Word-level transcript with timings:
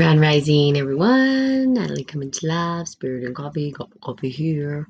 Grand 0.00 0.18
Rising, 0.22 0.78
everyone. 0.78 1.74
Natalie 1.74 2.04
coming 2.04 2.30
to 2.30 2.46
live. 2.46 2.88
Spirit 2.88 3.22
and 3.22 3.36
coffee. 3.36 3.74
Of 3.78 3.92
coffee 4.00 4.30
here. 4.30 4.88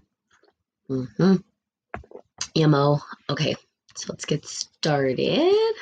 Mm-hmm. 0.89 1.35
EMO. 2.55 3.01
Okay, 3.29 3.57
so 3.97 4.07
let's 4.13 4.25
get 4.25 4.47
started. 4.47 5.75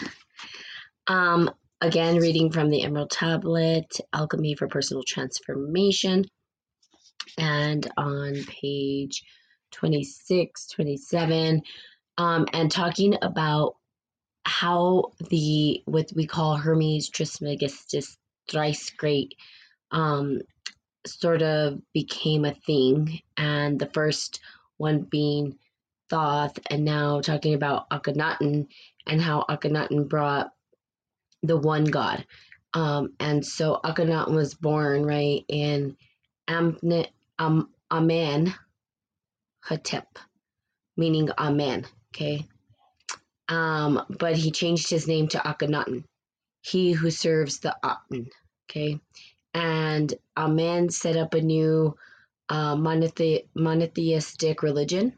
Um, 1.08 1.50
again, 1.82 2.16
reading 2.16 2.50
from 2.50 2.70
the 2.70 2.82
Emerald 2.82 3.10
Tablet, 3.10 4.00
Alchemy 4.14 4.54
for 4.54 4.66
Personal 4.66 5.02
Transformation. 5.06 6.24
And 7.36 7.86
on 7.98 8.34
page 8.46 9.24
26, 9.72 10.68
27, 10.68 11.60
um, 12.16 12.46
and 12.54 12.72
talking 12.72 13.14
about 13.20 13.76
how 14.44 15.12
the, 15.28 15.82
what 15.84 16.10
we 16.16 16.26
call 16.26 16.56
Hermes 16.56 17.10
Trismegistus 17.10 18.16
thrice 18.48 18.90
great 18.90 19.34
um, 19.90 20.40
sort 21.06 21.42
of 21.42 21.80
became 21.92 22.44
a 22.44 22.54
thing, 22.54 23.20
and 23.36 23.78
the 23.78 23.90
first 23.92 24.40
one 24.76 25.02
being 25.02 25.58
Thoth, 26.10 26.58
and 26.70 26.84
now 26.84 27.20
talking 27.20 27.54
about 27.54 27.90
Akhenaten 27.90 28.68
and 29.06 29.20
how 29.20 29.44
Akhenaten 29.48 30.08
brought 30.08 30.52
the 31.42 31.56
one 31.56 31.84
God. 31.84 32.24
Um, 32.74 33.12
and 33.20 33.44
so 33.44 33.80
Akhenaten 33.84 34.34
was 34.34 34.54
born 34.54 35.04
right 35.04 35.44
in 35.48 35.96
Amne, 36.48 37.08
um, 37.38 37.70
Amen 37.90 38.54
Hatep, 39.66 40.06
meaning 40.96 41.30
Amen. 41.38 41.86
Okay. 42.14 42.46
Um, 43.48 44.04
but 44.08 44.36
he 44.36 44.50
changed 44.50 44.90
his 44.90 45.06
name 45.08 45.28
to 45.28 45.38
Akhenaten 45.38 46.04
he 46.60 46.92
who 46.92 47.10
serves 47.10 47.60
the 47.60 47.76
Aten. 47.84 48.28
Okay. 48.70 49.00
And 49.54 50.12
Amen 50.36 50.90
set 50.90 51.16
up 51.16 51.34
a 51.34 51.40
new 51.40 51.96
uh, 52.48 52.76
monothe- 52.76 53.46
monotheistic 53.54 54.62
religion, 54.62 55.14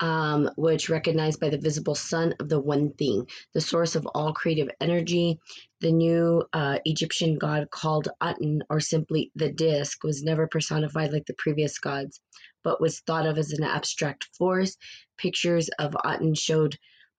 um, 0.00 0.50
which 0.56 0.88
recognized 0.88 1.40
by 1.40 1.48
the 1.48 1.58
visible 1.58 1.94
sun 1.94 2.34
of 2.40 2.48
the 2.48 2.60
one 2.60 2.92
thing, 2.92 3.26
the 3.52 3.60
source 3.60 3.96
of 3.96 4.06
all 4.06 4.32
creative 4.32 4.68
energy. 4.80 5.38
The 5.80 5.92
new 5.92 6.44
uh, 6.52 6.78
Egyptian 6.84 7.36
god 7.38 7.70
called 7.70 8.08
Aten, 8.22 8.62
or 8.70 8.80
simply 8.80 9.30
the 9.34 9.50
disk, 9.50 10.02
was 10.04 10.22
never 10.22 10.46
personified 10.46 11.12
like 11.12 11.26
the 11.26 11.34
previous 11.34 11.78
gods, 11.78 12.20
but 12.62 12.80
was 12.80 13.00
thought 13.00 13.26
of 13.26 13.38
as 13.38 13.52
an 13.52 13.64
abstract 13.64 14.24
force. 14.36 14.76
Pictures 15.18 15.68
of 15.78 15.94
Aten 16.04 16.34
showed 16.34 16.76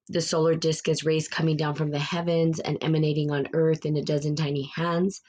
the 0.09 0.21
solar 0.21 0.55
disk 0.55 0.87
as 0.87 1.03
rays 1.03 1.27
coming 1.27 1.57
down 1.57 1.75
from 1.75 1.91
the 1.91 1.99
heavens 1.99 2.59
and 2.59 2.77
emanating 2.81 3.31
on 3.31 3.47
earth 3.53 3.85
in 3.85 3.97
a 3.97 4.03
dozen 4.03 4.35
tiny 4.35 4.69
hands, 4.75 5.21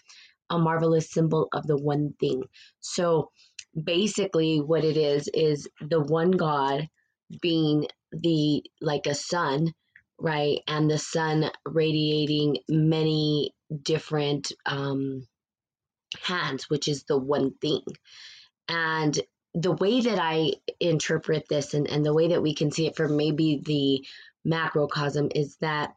a 0.51 0.59
marvelous 0.59 1.11
symbol 1.11 1.49
of 1.53 1.67
the 1.67 1.77
one 1.77 2.15
thing. 2.21 2.45
So 2.81 3.31
basically, 3.81 4.61
what 4.61 4.85
it 4.85 4.97
is 4.97 5.29
is 5.33 5.69
the 5.81 6.01
one 6.01 6.31
God 6.33 6.89
being 7.41 7.87
the 8.13 8.63
like 8.81 9.07
a 9.07 9.15
sun, 9.15 9.73
right? 10.19 10.59
And 10.69 10.91
the 10.91 10.99
sun 10.99 11.51
radiating 11.67 12.59
many 12.69 13.55
different 13.83 14.53
um, 14.65 15.27
hands, 16.23 16.69
which 16.69 16.89
is 16.89 17.05
the 17.05 17.19
one 17.19 17.55
thing. 17.61 17.83
And 18.69 19.19
the 19.55 19.73
way 19.73 20.03
that 20.03 20.19
I 20.21 20.53
interpret 20.81 21.49
this 21.49 21.73
and, 21.75 21.89
and 21.89 22.05
the 22.05 22.15
way 22.15 22.29
that 22.29 22.43
we 22.43 22.55
can 22.55 22.71
see 22.71 22.87
it 22.87 22.97
from 22.97 23.17
maybe 23.17 23.63
the 23.65 24.07
macrocosm 24.47 25.29
is 25.35 25.57
that 25.61 25.95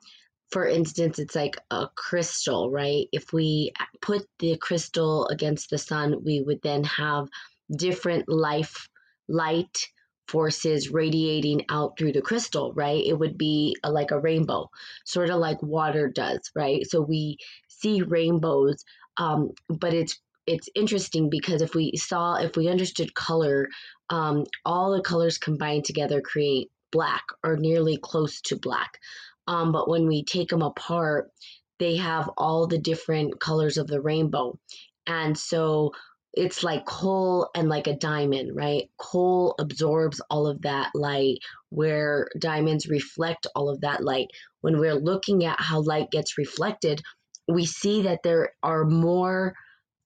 for 0.51 0.65
instance 0.65 1.19
it's 1.19 1.35
like 1.35 1.57
a 1.71 1.87
crystal 1.95 2.71
right? 2.71 3.07
If 3.11 3.31
we 3.31 3.71
put 4.01 4.25
the 4.39 4.57
crystal 4.57 5.27
against 5.27 5.69
the 5.69 5.77
sun 5.77 6.23
we 6.25 6.41
would 6.41 6.61
then 6.63 6.83
have 6.83 7.27
different 7.73 8.27
life 8.27 8.89
light 9.27 9.87
forces 10.27 10.91
radiating 10.91 11.65
out 11.69 11.97
through 11.97 12.13
the 12.13 12.21
crystal 12.21 12.73
right? 12.73 13.03
It 13.05 13.17
would 13.17 13.37
be 13.37 13.75
a, 13.83 13.91
like 13.91 14.11
a 14.11 14.19
rainbow 14.19 14.69
sort 15.05 15.29
of 15.29 15.39
like 15.39 15.61
water 15.61 16.09
does 16.09 16.51
right? 16.55 16.85
So 16.89 17.01
we 17.01 17.37
see 17.67 18.01
rainbows 18.01 18.83
um, 19.17 19.51
but 19.67 19.93
it's 19.93 20.19
it's 20.47 20.69
interesting 20.73 21.29
because 21.29 21.61
if 21.61 21.75
we 21.75 21.95
saw 21.95 22.35
if 22.35 22.55
we 22.57 22.69
understood 22.69 23.13
color 23.13 23.67
um, 24.09 24.45
all 24.65 24.93
the 24.95 25.01
colors 25.01 25.37
combined 25.37 25.85
together 25.85 26.21
create 26.21 26.71
black 26.91 27.23
or 27.43 27.57
nearly 27.57 27.97
close 27.97 28.41
to 28.41 28.57
black. 28.57 28.99
Um, 29.47 29.71
but 29.71 29.89
when 29.89 30.07
we 30.07 30.23
take 30.23 30.49
them 30.49 30.61
apart, 30.61 31.31
they 31.79 31.97
have 31.97 32.29
all 32.37 32.67
the 32.67 32.77
different 32.77 33.39
colors 33.39 33.77
of 33.77 33.87
the 33.87 34.01
rainbow. 34.01 34.59
And 35.07 35.37
so 35.37 35.93
it's 36.33 36.63
like 36.63 36.85
coal 36.85 37.49
and 37.55 37.69
like 37.69 37.87
a 37.87 37.95
diamond, 37.95 38.55
right? 38.55 38.89
Coal 38.97 39.55
absorbs 39.59 40.21
all 40.29 40.45
of 40.45 40.61
that 40.61 40.91
light, 40.93 41.39
where 41.69 42.27
diamonds 42.39 42.87
reflect 42.87 43.47
all 43.55 43.69
of 43.69 43.81
that 43.81 44.03
light. 44.03 44.27
When 44.61 44.79
we're 44.79 44.95
looking 44.95 45.45
at 45.45 45.59
how 45.59 45.81
light 45.81 46.11
gets 46.11 46.37
reflected, 46.37 47.01
we 47.47 47.65
see 47.65 48.03
that 48.03 48.19
there 48.23 48.53
are 48.61 48.85
more 48.85 49.55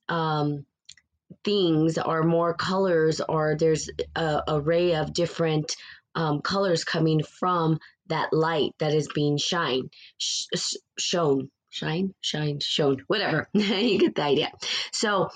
um, 0.08 0.66
things 1.44 1.98
or 1.98 2.24
more 2.24 2.54
colors, 2.54 3.20
or 3.20 3.58
there's 3.60 3.90
a 4.16 4.44
array 4.48 4.96
of 4.96 5.14
different 5.14 5.76
um, 6.16 6.42
colors 6.42 6.84
coming 6.84 7.24
from 7.24 7.80
that 8.08 8.34
light 8.34 8.72
that 8.80 8.94
is 8.94 9.08
being 9.14 9.38
shine 9.38 9.90
sh- 10.18 10.48
shown 11.00 11.50
shine 11.70 12.14
shine 12.22 12.60
shown 12.62 12.98
whatever. 13.08 13.48
You 13.54 14.00
get 14.00 14.16
the 14.16 14.24
idea. 14.24 14.52
So 14.92 15.30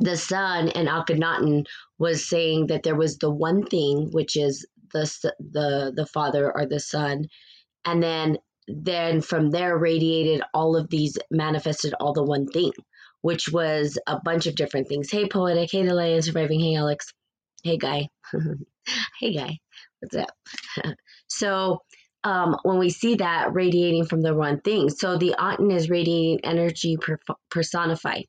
the 0.00 0.16
sun 0.16 0.68
and 0.68 0.88
akhenaten 0.88 1.66
was 1.98 2.28
saying 2.28 2.68
that 2.68 2.82
there 2.82 2.96
was 2.96 3.18
the 3.18 3.30
one 3.30 3.64
thing 3.64 4.10
which 4.12 4.36
is 4.36 4.66
the 4.92 5.10
the 5.38 5.92
the 5.94 6.06
father 6.06 6.52
or 6.54 6.66
the 6.66 6.80
son 6.80 7.26
and 7.84 8.02
then 8.02 8.38
then 8.68 9.20
from 9.20 9.50
there 9.50 9.76
radiated 9.76 10.42
all 10.54 10.76
of 10.76 10.88
these 10.88 11.18
manifested 11.30 11.94
all 12.00 12.12
the 12.12 12.22
one 12.22 12.46
thing 12.46 12.72
which 13.22 13.48
was 13.50 13.98
a 14.06 14.18
bunch 14.20 14.46
of 14.46 14.56
different 14.56 14.88
things. 14.88 15.10
Hey 15.10 15.28
poetic 15.28 15.70
hey 15.72 15.82
delay 15.82 16.14
and 16.14 16.24
surviving 16.24 16.60
hey 16.60 16.76
alex 16.76 17.12
hey 17.64 17.76
guy 17.78 18.08
hey 19.20 19.34
guy 19.34 19.58
so 21.28 21.82
um, 22.24 22.56
when 22.62 22.78
we 22.78 22.90
see 22.90 23.16
that 23.16 23.52
radiating 23.52 24.04
from 24.04 24.22
the 24.22 24.34
one 24.34 24.60
thing 24.60 24.88
so 24.88 25.16
the 25.16 25.34
Aten 25.40 25.70
is 25.70 25.90
radiating 25.90 26.40
energy 26.44 26.96
per- 26.96 27.18
personified. 27.50 28.26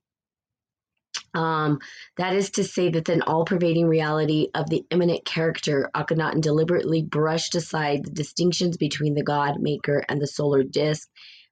Um, 1.36 1.80
that 2.18 2.36
is 2.36 2.52
to 2.52 2.64
say 2.64 2.90
that 2.90 3.10
an 3.10 3.24
all-pervading 3.24 3.88
reality 3.88 4.50
of 4.54 4.70
the 4.70 4.86
immanent 4.92 5.26
character 5.26 5.90
akhenaten 5.96 6.42
deliberately 6.42 7.02
brushed 7.02 7.56
aside 7.56 8.04
the 8.04 8.12
distinctions 8.12 8.78
between 8.78 9.16
the 9.16 9.24
god 9.24 9.60
maker 9.60 10.04
and 10.10 10.22
the 10.22 10.28
solar 10.28 10.64
disk 10.64 11.08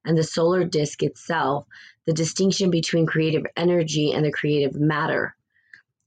and 0.05 0.17
the 0.17 0.23
solar 0.23 0.63
disk 0.63 1.03
itself 1.03 1.65
the 2.05 2.13
distinction 2.13 2.69
between 2.69 3.05
creative 3.05 3.45
energy 3.55 4.11
and 4.11 4.25
the 4.25 4.31
creative 4.31 4.75
matter 4.75 5.35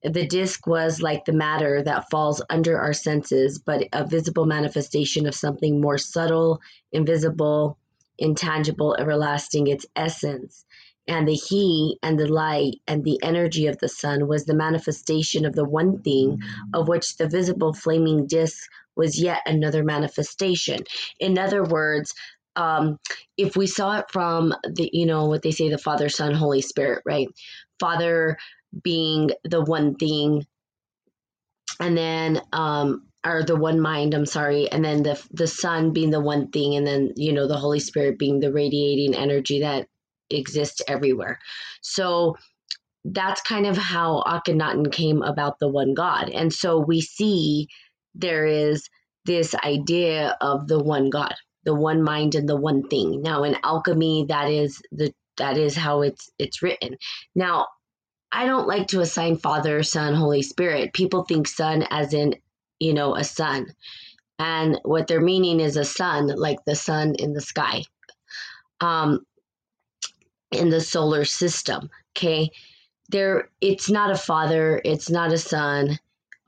the 0.04 0.26
disc 0.26 0.66
was 0.66 1.00
like 1.00 1.24
the 1.24 1.32
matter 1.32 1.82
that 1.82 2.10
falls 2.10 2.42
under 2.50 2.78
our 2.78 2.92
senses, 2.92 3.58
but 3.58 3.88
a 3.92 4.06
visible 4.06 4.44
manifestation 4.44 5.26
of 5.26 5.34
something 5.34 5.80
more 5.80 5.96
subtle, 5.98 6.60
invisible, 6.92 7.78
intangible, 8.18 8.94
everlasting, 8.98 9.66
its 9.66 9.86
essence. 9.96 10.64
And 11.08 11.26
the 11.26 11.34
heat 11.34 11.98
and 12.02 12.18
the 12.18 12.26
light 12.26 12.76
and 12.86 13.04
the 13.04 13.22
energy 13.22 13.66
of 13.66 13.78
the 13.78 13.88
sun 13.88 14.26
was 14.26 14.44
the 14.44 14.54
manifestation 14.54 15.44
of 15.44 15.54
the 15.54 15.64
one 15.64 16.02
thing, 16.02 16.38
of 16.72 16.88
which 16.88 17.16
the 17.16 17.28
visible 17.28 17.72
flaming 17.74 18.26
disc 18.26 18.70
was 18.96 19.20
yet 19.20 19.40
another 19.46 19.84
manifestation. 19.84 20.80
In 21.18 21.38
other 21.38 21.64
words, 21.64 22.14
um, 22.56 22.98
if 23.36 23.56
we 23.56 23.66
saw 23.66 23.98
it 23.98 24.06
from 24.10 24.54
the, 24.64 24.88
you 24.92 25.06
know, 25.06 25.26
what 25.26 25.42
they 25.42 25.50
say, 25.50 25.68
the 25.68 25.78
Father, 25.78 26.08
Son, 26.08 26.32
Holy 26.34 26.60
Spirit, 26.60 27.02
right? 27.04 27.28
Father 27.80 28.38
being 28.82 29.30
the 29.44 29.62
one 29.62 29.94
thing. 29.96 30.46
And 31.80 31.96
then 31.96 32.40
um 32.52 33.06
or 33.26 33.42
the 33.42 33.56
one 33.56 33.80
mind 33.80 34.14
i'm 34.14 34.26
sorry. 34.26 34.70
And 34.70 34.84
then 34.84 35.02
the 35.02 35.22
the 35.32 35.46
sun 35.46 35.92
being 35.92 36.10
the 36.10 36.20
one 36.20 36.48
thing 36.50 36.76
and 36.76 36.86
then 36.86 37.12
you 37.16 37.32
know 37.32 37.48
the 37.48 37.56
holy 37.56 37.80
spirit 37.80 38.18
being 38.18 38.40
the 38.40 38.52
radiating 38.52 39.14
energy 39.14 39.60
that 39.60 39.88
exists 40.30 40.82
everywhere. 40.88 41.38
So 41.82 42.36
that's 43.04 43.42
kind 43.42 43.66
of 43.66 43.76
how 43.76 44.22
akhenaten 44.26 44.90
came 44.90 45.22
about 45.22 45.58
the 45.58 45.68
one 45.68 45.94
god. 45.94 46.30
And 46.30 46.52
so 46.52 46.78
we 46.78 47.00
see 47.00 47.68
there 48.14 48.46
is 48.46 48.88
this 49.26 49.54
idea 49.54 50.36
of 50.40 50.68
the 50.68 50.82
one 50.82 51.10
god 51.10 51.34
the 51.64 51.74
one 51.74 52.02
mind 52.02 52.34
and 52.34 52.48
the 52.48 52.56
one 52.56 52.88
thing. 52.88 53.22
Now 53.22 53.42
in 53.42 53.56
alchemy 53.64 54.26
that 54.28 54.50
is 54.50 54.80
the 54.92 55.12
that 55.36 55.56
is 55.56 55.74
how 55.76 56.02
it's 56.02 56.30
it's 56.38 56.62
written. 56.62 56.96
Now 57.34 57.66
I 58.34 58.46
don't 58.46 58.66
like 58.66 58.88
to 58.88 59.00
assign 59.00 59.36
Father, 59.36 59.82
Son, 59.84 60.12
Holy 60.12 60.42
Spirit. 60.42 60.92
People 60.92 61.24
think 61.24 61.46
Son 61.46 61.86
as 61.90 62.12
in, 62.12 62.34
you 62.80 62.92
know, 62.92 63.14
a 63.14 63.22
sun. 63.22 63.72
And 64.40 64.80
what 64.82 65.06
they're 65.06 65.20
meaning 65.20 65.60
is 65.60 65.76
a 65.76 65.84
sun, 65.84 66.26
like 66.26 66.58
the 66.66 66.74
sun 66.74 67.14
in 67.14 67.32
the 67.32 67.40
sky. 67.40 67.84
Um, 68.80 69.24
in 70.50 70.68
the 70.70 70.80
solar 70.80 71.24
system. 71.24 71.88
Okay. 72.16 72.50
There 73.10 73.48
it's 73.60 73.90
not 73.90 74.10
a 74.10 74.16
father, 74.16 74.80
it's 74.84 75.10
not 75.10 75.32
a 75.32 75.38
son. 75.38 75.98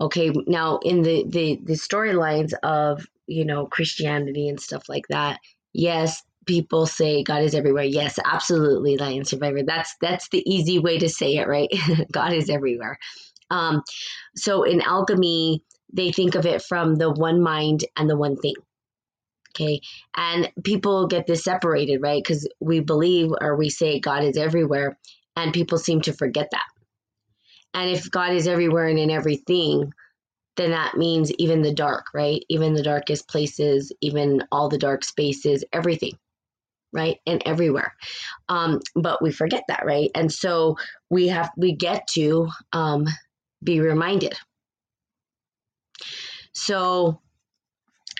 Okay. 0.00 0.32
Now 0.46 0.78
in 0.78 1.02
the 1.02 1.24
the, 1.28 1.60
the 1.62 1.74
storylines 1.74 2.52
of 2.62 3.06
you 3.26 3.44
know 3.44 3.66
Christianity 3.66 4.48
and 4.48 4.60
stuff 4.60 4.88
like 4.88 5.06
that, 5.08 5.38
yes, 5.72 6.22
people 6.46 6.86
say 6.86 7.22
God 7.22 7.42
is 7.42 7.54
everywhere. 7.54 7.84
Yes, 7.84 8.18
absolutely, 8.24 8.96
Lion 8.96 9.24
Survivor. 9.24 9.62
That's 9.64 9.94
that's 10.00 10.28
the 10.30 10.42
easy 10.50 10.78
way 10.78 10.98
to 10.98 11.08
say 11.08 11.36
it, 11.36 11.48
right? 11.48 11.68
God 12.12 12.32
is 12.32 12.48
everywhere. 12.48 12.98
Um, 13.50 13.82
so 14.36 14.62
in 14.62 14.80
alchemy, 14.80 15.62
they 15.92 16.12
think 16.12 16.34
of 16.34 16.46
it 16.46 16.62
from 16.62 16.96
the 16.96 17.10
one 17.10 17.42
mind 17.42 17.84
and 17.96 18.08
the 18.08 18.16
one 18.16 18.36
thing. 18.36 18.54
Okay. 19.54 19.80
And 20.16 20.50
people 20.64 21.06
get 21.06 21.26
this 21.26 21.44
separated, 21.44 22.02
right? 22.02 22.22
Because 22.22 22.48
we 22.60 22.80
believe 22.80 23.30
or 23.40 23.56
we 23.56 23.70
say 23.70 24.00
God 24.00 24.22
is 24.22 24.36
everywhere, 24.36 24.98
and 25.34 25.52
people 25.52 25.78
seem 25.78 26.02
to 26.02 26.12
forget 26.12 26.48
that. 26.52 26.66
And 27.72 27.90
if 27.90 28.10
God 28.10 28.32
is 28.32 28.46
everywhere 28.46 28.86
and 28.86 28.98
in 28.98 29.10
everything, 29.10 29.92
then 30.56 30.70
that 30.70 30.96
means 30.96 31.32
even 31.34 31.62
the 31.62 31.74
dark, 31.74 32.06
right? 32.14 32.42
Even 32.48 32.74
the 32.74 32.82
darkest 32.82 33.28
places, 33.28 33.92
even 34.00 34.42
all 34.50 34.68
the 34.68 34.78
dark 34.78 35.04
spaces, 35.04 35.64
everything, 35.72 36.18
right? 36.96 37.18
And 37.26 37.42
everywhere. 37.46 37.94
Um, 38.48 38.80
but 38.94 39.22
we 39.22 39.30
forget 39.30 39.64
that, 39.68 39.84
right? 39.84 40.10
And 40.14 40.32
so 40.32 40.76
we 41.10 41.28
have, 41.28 41.50
we 41.56 41.72
get 41.72 42.08
to 42.14 42.48
um, 42.72 43.06
be 43.62 43.80
reminded. 43.80 44.34
So, 46.52 47.20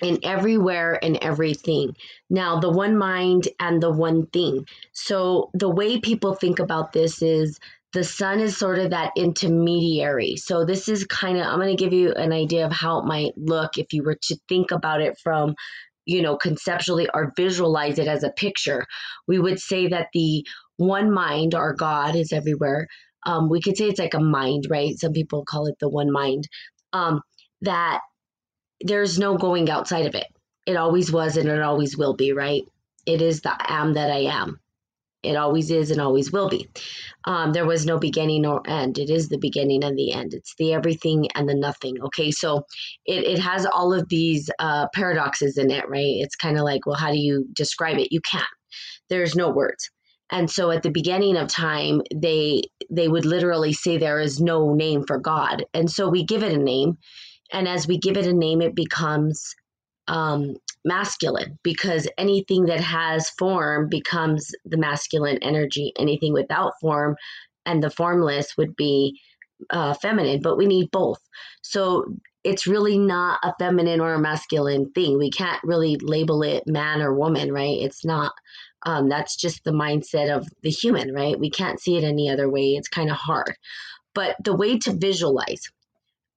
in 0.01 0.19
everywhere 0.23 0.99
and 1.03 1.17
everything. 1.21 1.95
Now, 2.29 2.59
the 2.59 2.69
one 2.69 2.97
mind 2.97 3.47
and 3.59 3.81
the 3.81 3.91
one 3.91 4.27
thing. 4.27 4.67
So, 4.91 5.49
the 5.53 5.69
way 5.69 5.99
people 5.99 6.35
think 6.35 6.59
about 6.59 6.93
this 6.93 7.21
is 7.21 7.59
the 7.93 8.03
sun 8.03 8.39
is 8.39 8.57
sort 8.57 8.77
of 8.79 8.91
that 8.91 9.13
intermediary. 9.15 10.35
So, 10.35 10.65
this 10.65 10.87
is 10.87 11.05
kind 11.05 11.37
of, 11.37 11.47
I'm 11.47 11.59
going 11.59 11.75
to 11.75 11.83
give 11.83 11.93
you 11.93 12.13
an 12.13 12.31
idea 12.31 12.65
of 12.65 12.71
how 12.71 12.99
it 12.99 13.05
might 13.05 13.33
look 13.37 13.77
if 13.77 13.91
you 13.91 14.03
were 14.03 14.19
to 14.23 14.37
think 14.47 14.71
about 14.71 15.01
it 15.01 15.17
from, 15.17 15.55
you 16.07 16.21
know, 16.21 16.37
conceptually 16.37 17.07
or 17.13 17.33
visualize 17.35 17.99
it 17.99 18.07
as 18.07 18.23
a 18.23 18.31
picture. 18.31 18.85
We 19.27 19.37
would 19.37 19.59
say 19.59 19.89
that 19.89 20.07
the 20.13 20.45
one 20.77 21.11
mind, 21.11 21.53
our 21.53 21.73
God, 21.73 22.15
is 22.15 22.31
everywhere. 22.31 22.87
Um, 23.25 23.49
we 23.49 23.61
could 23.61 23.77
say 23.77 23.89
it's 23.89 23.99
like 23.99 24.13
a 24.13 24.19
mind, 24.19 24.67
right? 24.69 24.97
Some 24.97 25.11
people 25.11 25.43
call 25.45 25.67
it 25.67 25.75
the 25.79 25.89
one 25.89 26.11
mind. 26.11 26.47
Um, 26.93 27.21
that 27.61 27.99
there's 28.81 29.19
no 29.19 29.37
going 29.37 29.69
outside 29.69 30.05
of 30.05 30.15
it. 30.15 30.27
It 30.65 30.77
always 30.77 31.11
was 31.11 31.37
and 31.37 31.49
it 31.49 31.61
always 31.61 31.97
will 31.97 32.15
be, 32.15 32.31
right? 32.31 32.63
It 33.05 33.21
is 33.21 33.41
the 33.41 33.55
am 33.59 33.93
that 33.93 34.11
I 34.11 34.23
am. 34.41 34.59
It 35.27 35.35
always 35.35 35.71
is 35.71 35.91
and 35.91 36.01
always 36.01 36.31
will 36.31 36.49
be. 36.49 36.67
Um, 37.25 37.53
there 37.53 37.65
was 37.65 37.85
no 37.85 37.99
beginning 37.99 38.45
or 38.45 38.61
end. 38.67 38.97
It 38.97 39.09
is 39.09 39.29
the 39.29 39.37
beginning 39.37 39.83
and 39.83 39.97
the 39.97 40.13
end. 40.13 40.33
It's 40.33 40.55
the 40.57 40.73
everything 40.73 41.27
and 41.35 41.47
the 41.47 41.55
nothing. 41.55 42.01
Okay, 42.01 42.31
so 42.31 42.65
it, 43.05 43.23
it 43.25 43.39
has 43.39 43.65
all 43.65 43.93
of 43.93 44.07
these 44.09 44.49
uh, 44.59 44.87
paradoxes 44.93 45.57
in 45.57 45.71
it, 45.71 45.87
right? 45.89 46.17
It's 46.19 46.35
kind 46.35 46.57
of 46.57 46.63
like, 46.63 46.85
well, 46.85 46.95
how 46.95 47.11
do 47.11 47.19
you 47.19 47.45
describe 47.53 47.97
it? 47.97 48.11
You 48.11 48.21
can't. 48.21 48.45
There's 49.09 49.35
no 49.35 49.49
words. 49.49 49.89
And 50.29 50.49
so 50.49 50.71
at 50.71 50.83
the 50.83 50.91
beginning 50.91 51.37
of 51.37 51.47
time, 51.47 52.01
they 52.13 52.63
they 52.89 53.07
would 53.07 53.25
literally 53.25 53.71
say 53.71 53.97
there 53.97 54.19
is 54.19 54.41
no 54.41 54.73
name 54.73 55.03
for 55.05 55.19
God. 55.19 55.63
And 55.73 55.89
so 55.89 56.09
we 56.09 56.25
give 56.25 56.43
it 56.43 56.51
a 56.51 56.57
name 56.57 56.97
and 57.51 57.67
as 57.67 57.87
we 57.87 57.97
give 57.97 58.17
it 58.17 58.25
a 58.25 58.33
name, 58.33 58.61
it 58.61 58.75
becomes 58.75 59.55
um, 60.07 60.55
masculine 60.85 61.59
because 61.63 62.07
anything 62.17 62.65
that 62.65 62.79
has 62.79 63.29
form 63.31 63.89
becomes 63.89 64.51
the 64.65 64.77
masculine 64.77 65.37
energy. 65.41 65.91
Anything 65.97 66.33
without 66.33 66.73
form 66.79 67.15
and 67.65 67.83
the 67.83 67.89
formless 67.89 68.55
would 68.57 68.75
be 68.75 69.19
uh, 69.69 69.93
feminine, 69.95 70.41
but 70.41 70.57
we 70.57 70.65
need 70.65 70.89
both. 70.91 71.19
So 71.61 72.05
it's 72.43 72.67
really 72.67 72.97
not 72.97 73.39
a 73.43 73.53
feminine 73.59 73.99
or 73.99 74.13
a 74.13 74.19
masculine 74.19 74.91
thing. 74.91 75.17
We 75.17 75.29
can't 75.29 75.61
really 75.63 75.97
label 76.01 76.43
it 76.43 76.63
man 76.65 77.01
or 77.01 77.13
woman, 77.13 77.51
right? 77.51 77.77
It's 77.79 78.05
not. 78.05 78.31
Um, 78.85 79.09
that's 79.09 79.35
just 79.35 79.63
the 79.63 79.71
mindset 79.71 80.33
of 80.33 80.47
the 80.61 80.69
human, 80.69 81.13
right? 81.13 81.37
We 81.37 81.49
can't 81.49 81.81
see 81.81 81.97
it 81.97 82.03
any 82.03 82.29
other 82.29 82.49
way. 82.49 82.75
It's 82.75 82.87
kind 82.87 83.09
of 83.09 83.17
hard. 83.17 83.57
But 84.13 84.37
the 84.43 84.55
way 84.55 84.77
to 84.79 84.93
visualize 84.93 85.63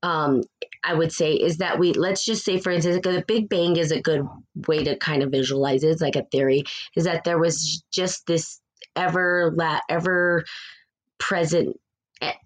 um, 0.03 0.43
I 0.83 0.95
would 0.95 1.13
say 1.13 1.33
is 1.33 1.59
that 1.59 1.79
we 1.79 1.93
let's 1.93 2.25
just 2.25 2.45
say, 2.45 2.59
for 2.59 2.71
instance, 2.71 3.01
the 3.03 3.25
Big 3.27 3.49
Bang 3.49 3.77
is 3.77 3.93
a 3.93 4.01
good 4.01 4.27
way 4.67 4.85
to 4.85 4.97
kind 4.97 5.23
of 5.23 5.31
visualize 5.31 5.85
it. 5.85 5.89
It's 5.89 6.03
like 6.03 6.17
a 6.17 6.25
theory 6.25 6.65
is 6.97 7.05
that 7.05 7.25
there 7.25 7.39
was 7.39 7.83
just 7.93 8.27
this 8.27 8.61
ever 8.97 9.53
la- 9.55 9.81
ever 9.89 10.45
present 11.19 11.79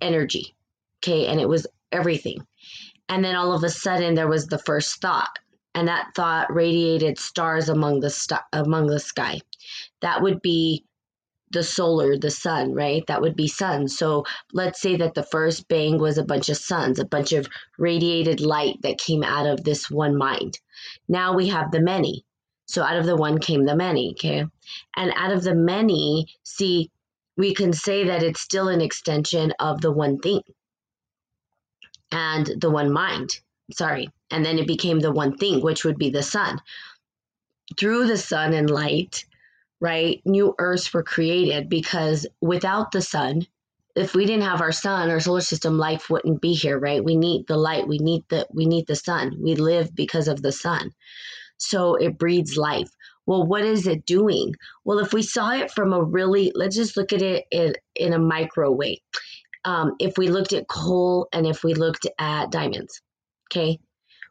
energy, 0.01 0.55
okay, 0.99 1.27
and 1.27 1.41
it 1.41 1.49
was 1.49 1.67
everything, 1.93 2.45
and 3.09 3.25
then 3.25 3.37
all 3.37 3.53
of 3.53 3.63
a 3.63 3.71
sudden 3.71 4.15
there 4.15 4.29
was 4.29 4.47
the 4.47 4.59
first 4.59 5.01
thought, 5.01 5.39
and 5.75 5.87
that 5.89 6.11
thought 6.17 6.53
radiated 6.53 7.19
stars 7.19 7.69
among 7.69 8.01
the 8.01 8.11
st- 8.11 8.41
among 8.53 8.89
the 8.89 9.01
sky. 9.01 9.41
That 10.01 10.23
would 10.23 10.43
be 10.43 10.85
the 11.55 11.63
solar, 11.63 12.19
the 12.19 12.31
sun, 12.31 12.75
right? 12.75 13.03
That 13.07 13.23
would 13.23 13.35
be 13.35 13.49
sun. 13.49 13.89
So 13.89 14.25
let's 14.53 14.81
say 14.81 14.97
that 14.97 15.15
the 15.15 15.23
first 15.23 15.67
bang 15.69 15.99
was 15.99 16.19
a 16.19 16.25
bunch 16.25 16.51
of 16.51 16.59
suns, 16.59 16.99
a 16.99 17.07
bunch 17.07 17.33
of 17.33 17.49
radiated 17.79 18.41
light 18.41 18.83
that 18.83 18.99
came 18.99 19.25
out 19.25 19.47
of 19.47 19.65
this 19.65 19.91
one 19.91 20.17
mind. 20.17 20.59
Now 21.09 21.35
we 21.35 21.49
have 21.49 21.71
the 21.71 21.81
many. 21.81 22.27
So 22.67 22.83
out 22.83 22.97
of 22.97 23.07
the 23.07 23.17
one 23.17 23.39
came 23.39 23.65
the 23.65 23.77
many, 23.77 24.11
okay? 24.11 24.45
And 24.97 25.13
out 25.17 25.33
of 25.33 25.43
the 25.43 25.55
many, 25.55 26.27
see, 26.43 26.91
we 27.37 27.55
can 27.55 27.73
say 27.73 28.05
that 28.05 28.23
it's 28.23 28.41
still 28.41 28.69
an 28.69 28.81
extension 28.81 29.53
of 29.59 29.81
the 29.81 29.93
one 29.93 30.19
thing 30.19 30.43
and 32.11 32.51
the 32.61 32.71
one 32.71 32.93
mind. 32.93 33.41
Sorry. 33.73 34.11
And 34.31 34.45
then 34.45 34.59
it 34.59 34.67
became 34.67 35.01
the 35.01 35.13
one 35.13 35.37
thing, 35.37 35.61
which 35.63 35.85
would 35.85 35.99
be 35.99 36.11
the 36.11 36.23
sun. 36.23 36.61
Through 37.79 38.07
the 38.07 38.19
sun 38.19 38.53
and 38.53 38.69
light, 38.69 39.25
right? 39.85 40.23
New 40.25 40.55
Earths 40.59 40.95
were 40.95 41.03
created 41.03 41.69
because 41.69 42.27
without 42.41 42.91
the 42.91 43.03
sun, 43.03 43.47
if 43.95 44.15
we 44.15 44.25
didn't 44.25 44.47
have 44.47 44.63
our 44.63 44.73
sun, 44.73 45.11
our 45.11 45.21
solar 45.21 45.43
system, 45.43 45.77
life 45.77 46.09
wouldn't 46.09 46.41
be 46.41 46.55
here, 46.55 46.79
right? 46.79 47.05
We 47.05 47.17
need 47.17 47.47
the 47.49 47.59
light. 47.59 47.87
We 47.87 47.99
need 47.99 48.25
the 48.31 48.47
we 48.51 48.65
need 48.65 48.87
the 48.87 48.97
sun. 48.97 49.37
We 49.43 49.57
live 49.57 49.95
because 49.95 50.27
of 50.27 50.41
the 50.41 50.53
sun. 50.53 50.93
So 51.59 51.97
it 51.97 52.17
breeds 52.17 52.57
life. 52.57 52.89
Well, 53.27 53.47
what 53.47 53.63
is 53.63 53.87
it 53.87 54.07
doing? 54.07 54.55
Well, 54.85 55.01
if 55.01 55.13
we 55.13 55.21
saw 55.21 55.51
it 55.53 55.71
from 55.71 55.93
a 55.93 56.03
really, 56.03 56.51
let's 56.55 56.77
just 56.77 56.97
look 56.97 57.13
at 57.13 57.21
it 57.21 57.45
in, 57.51 57.75
in 57.95 58.15
a 58.15 58.19
micro 58.19 58.73
way. 58.73 59.03
Um, 59.67 59.97
if 59.99 60.17
we 60.17 60.29
looked 60.29 60.55
at 60.55 60.67
coal 60.67 61.29
and 61.31 61.47
if 61.47 61.63
we 61.63 61.75
looked 61.75 62.07
at 62.19 62.51
diamonds, 62.51 63.03
okay, 63.53 63.79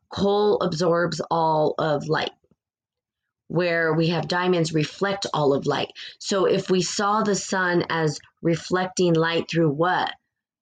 coal 0.10 0.58
absorbs 0.62 1.22
all 1.30 1.76
of 1.78 2.08
light 2.08 2.32
where 3.54 3.94
we 3.94 4.08
have 4.08 4.28
diamonds 4.28 4.74
reflect 4.74 5.28
all 5.32 5.54
of 5.54 5.68
light. 5.68 5.92
So 6.18 6.46
if 6.46 6.72
we 6.72 6.82
saw 6.82 7.22
the 7.22 7.36
sun 7.36 7.86
as 7.88 8.20
reflecting 8.42 9.14
light 9.14 9.46
through 9.48 9.70
what? 9.70 10.12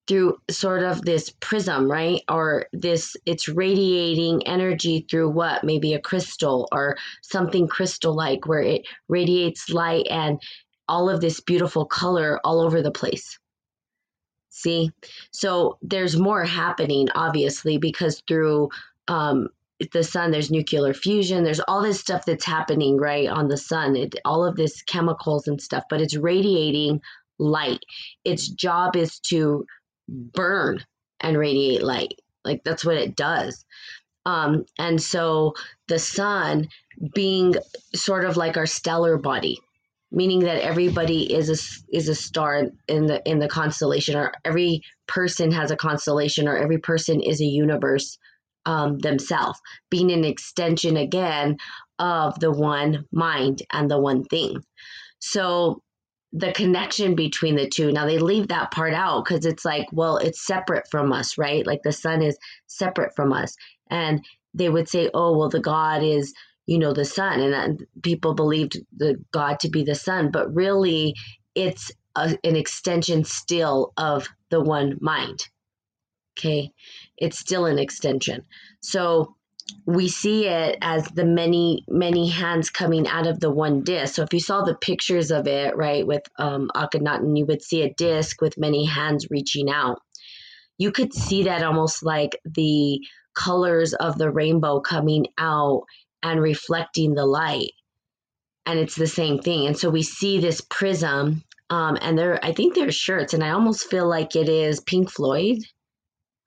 Through 0.10 0.40
sort 0.50 0.84
of 0.84 1.02
this 1.02 1.30
prism, 1.40 1.90
right? 1.90 2.22
Or 2.30 2.66
this, 2.74 3.16
it's 3.26 3.48
radiating 3.48 4.46
energy 4.46 5.06
through 5.10 5.30
what? 5.30 5.64
Maybe 5.64 5.94
a 5.94 6.02
crystal 6.02 6.68
or 6.74 6.98
something 7.22 7.70
crystal 7.70 8.14
like 8.14 8.46
where 8.46 8.62
it 8.62 8.82
radiates 9.08 9.70
light 9.70 10.08
and 10.10 10.42
all 10.90 11.10
of 11.10 11.22
this 11.22 11.40
beautiful 11.40 11.86
color 11.86 12.42
all 12.44 12.60
over 12.60 12.82
the 12.82 12.92
place. 12.92 13.40
See? 14.50 14.92
So 15.32 15.78
there's 15.82 16.18
more 16.18 16.44
happening, 16.44 17.08
obviously, 17.16 17.78
because 17.78 18.22
through 18.28 18.68
um, 19.08 19.48
the 19.92 20.04
sun 20.04 20.32
there's 20.32 20.52
nuclear 20.52 20.94
fusion 20.94 21.44
there's 21.44 21.60
all 21.62 21.82
this 21.82 22.00
stuff 22.00 22.26
that's 22.26 22.46
happening 22.46 22.98
right 22.98 23.28
on 23.28 23.48
the 23.48 23.58
sun. 23.58 23.96
It, 23.96 24.16
all 24.26 24.46
of 24.46 24.56
this 24.56 24.82
chemicals 24.84 25.48
and 25.48 25.62
stuff 25.62 25.84
but 25.90 26.02
it's 26.02 26.16
radiating 26.16 27.02
light. 27.40 27.84
Its 28.24 28.48
job 28.48 28.96
is 28.96 29.20
to 29.20 29.66
burn 30.08 30.84
and 31.20 31.38
radiate 31.38 31.84
light. 31.84 32.20
Like 32.46 32.64
that's 32.64 32.86
what 32.86 32.98
it 32.98 33.16
does. 33.16 33.66
Um, 34.26 34.66
and 34.78 35.02
so 35.02 35.56
the 35.88 36.00
sun 36.00 36.68
being 37.16 37.56
sort 37.96 38.26
of 38.26 38.38
like 38.38 38.58
our 38.58 38.68
stellar 38.68 39.18
body 39.18 39.60
meaning 40.12 40.40
that 40.40 40.62
everybody 40.62 41.34
is 41.34 41.50
a 41.50 41.96
is 41.96 42.10
a 42.10 42.16
star 42.16 42.66
in 42.88 43.06
the 43.06 43.22
in 43.26 43.40
the 43.40 43.48
constellation 43.48 44.16
or 44.16 44.34
every 44.44 44.84
person 45.08 45.52
has 45.52 45.72
a 45.72 45.78
constellation 45.78 46.48
or 46.48 46.58
every 46.58 46.78
person 46.78 47.22
is 47.22 47.40
a 47.42 47.46
universe 47.46 48.18
um, 48.66 49.00
themselves, 49.00 49.60
being 49.90 50.12
an 50.12 50.24
extension 50.24 50.98
again 50.98 51.58
of 52.00 52.40
the 52.40 52.52
one 52.52 53.06
mind 53.12 53.62
and 53.72 53.90
the 53.90 54.00
one 54.00 54.24
thing. 54.24 54.64
So 55.20 55.82
the 56.34 56.52
connection 56.54 57.16
between 57.16 57.56
the 57.56 57.68
two, 57.68 57.92
now 57.92 58.06
they 58.06 58.18
leave 58.18 58.48
that 58.48 58.72
part 58.72 58.94
out 58.94 59.26
because 59.26 59.46
it's 59.46 59.66
like, 59.66 59.88
well, 59.92 60.18
it's 60.18 60.46
separate 60.46 60.88
from 60.90 61.12
us, 61.12 61.38
right? 61.38 61.66
Like 61.68 61.82
the 61.84 61.92
sun 61.92 62.22
is 62.22 62.38
separate 62.68 63.16
from 63.16 63.34
us. 63.34 63.56
And 63.90 64.24
they 64.54 64.70
would 64.70 64.88
say, 64.88 65.10
oh, 65.14 65.38
well, 65.38 65.50
the 65.50 65.60
God 65.60 66.04
is, 66.04 66.34
you 66.66 66.80
know, 66.80 66.94
the 66.94 67.06
sun. 67.06 67.42
And 67.42 67.86
people 68.02 68.34
believed 68.34 68.78
the 68.96 69.16
God 69.32 69.60
to 69.62 69.70
be 69.70 69.84
the 69.84 69.96
sun, 69.96 70.32
but 70.32 70.54
really 70.54 71.16
it's 71.54 71.92
a, 72.16 72.38
an 72.44 72.56
extension 72.56 73.24
still 73.24 73.94
of 73.98 74.28
the 74.50 74.62
one 74.62 74.98
mind. 75.02 75.48
Okay, 76.40 76.72
it's 77.22 77.40
still 77.40 77.66
an 77.66 77.80
extension. 77.80 78.44
So 78.82 79.36
we 79.86 80.10
see 80.10 80.48
it 80.48 80.78
as 80.82 81.06
the 81.06 81.24
many 81.24 81.86
many 81.88 82.28
hands 82.28 82.70
coming 82.70 83.08
out 83.08 83.28
of 83.28 83.40
the 83.40 83.52
one 83.52 83.84
disc. 83.84 84.16
So 84.16 84.24
if 84.24 84.34
you 84.34 84.40
saw 84.40 84.64
the 84.64 84.76
pictures 84.76 85.32
of 85.32 85.48
it 85.48 85.78
right 85.78 86.06
with 86.06 86.24
um, 86.38 86.70
akhenaten 86.76 87.38
you 87.38 87.46
would 87.46 87.62
see 87.62 87.84
a 87.84 87.94
disc 87.94 88.42
with 88.42 88.58
many 88.58 88.86
hands 88.86 89.28
reaching 89.30 89.70
out. 89.70 90.02
You 90.78 90.92
could 90.92 91.14
see 91.14 91.44
that 91.44 91.64
almost 91.64 92.04
like 92.04 92.38
the 92.44 93.00
colors 93.36 93.94
of 93.94 94.18
the 94.18 94.32
rainbow 94.32 94.82
coming 94.82 95.28
out 95.38 95.84
and 96.24 96.42
reflecting 96.42 97.14
the 97.14 97.26
light. 97.26 97.72
And 98.66 98.80
it's 98.80 98.96
the 98.96 99.08
same 99.08 99.40
thing. 99.40 99.68
And 99.68 99.78
so 99.78 99.90
we 99.90 100.04
see 100.04 100.40
this 100.40 100.62
prism 100.62 101.44
um, 101.72 101.98
and 102.02 102.18
there 102.18 102.38
i 102.44 102.52
think 102.52 102.76
there's 102.76 102.96
shirts 102.96 103.34
and 103.34 103.44
i 103.44 103.52
almost 103.52 103.90
feel 103.90 104.08
like 104.08 104.36
it 104.36 104.50
is 104.50 104.82
pink 104.82 105.10
floyd 105.10 105.58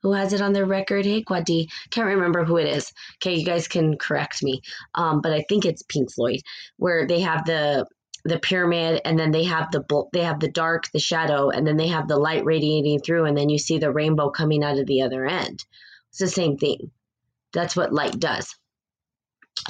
who 0.05 0.13
has 0.13 0.35
it 0.35 0.43
on 0.43 0.53
their 0.53 0.67
record. 0.67 1.07
Hey, 1.07 1.23
Quadi, 1.23 1.71
can't 1.91 2.07
remember 2.07 2.45
who 2.45 2.59
it 2.59 2.69
is. 2.69 2.93
Okay, 3.17 3.35
you 3.35 3.45
guys 3.45 3.67
can 3.67 3.97
correct 3.97 4.43
me. 4.43 4.61
Um, 4.95 5.23
but 5.23 5.33
I 5.33 5.45
think 5.49 5.65
it's 5.65 5.83
Pink 5.83 6.13
Floyd, 6.13 6.41
where 6.77 7.07
they 7.07 7.21
have 7.21 7.45
the 7.47 7.87
the 8.27 8.39
pyramid, 8.39 9.01
and 9.05 9.19
then 9.19 9.33
they 9.33 9.45
have 9.45 9.71
the 9.73 9.83
they 10.13 10.21
have 10.21 10.41
the 10.41 10.51
dark, 10.51 10.91
the 10.93 11.01
shadow, 11.01 11.49
and 11.49 11.67
then 11.67 11.79
they 11.79 11.89
have 11.89 12.07
the 12.07 12.19
light 12.19 12.45
radiating 12.45 13.01
through, 13.01 13.25
and 13.25 13.37
then 13.37 13.49
you 13.49 13.59
see 13.59 13.79
the 13.79 13.91
rainbow 13.91 14.31
coming 14.31 14.63
out 14.63 14.79
of 14.79 14.87
the 14.87 15.03
other 15.03 15.27
end. 15.27 15.65
It's 16.11 16.21
the 16.21 16.29
same 16.29 16.59
thing. 16.59 16.91
That's 17.55 17.75
what 17.75 17.93
light 17.93 18.19
does. 18.21 18.55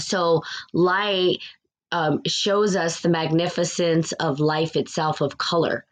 So 0.01 0.43
light 0.73 1.39
um, 1.93 2.23
shows 2.27 2.75
us 2.75 3.01
the 3.01 3.09
magnificence 3.09 4.11
of 4.13 4.41
life 4.41 4.75
itself, 4.75 5.21
of 5.21 5.39
color, 5.39 5.87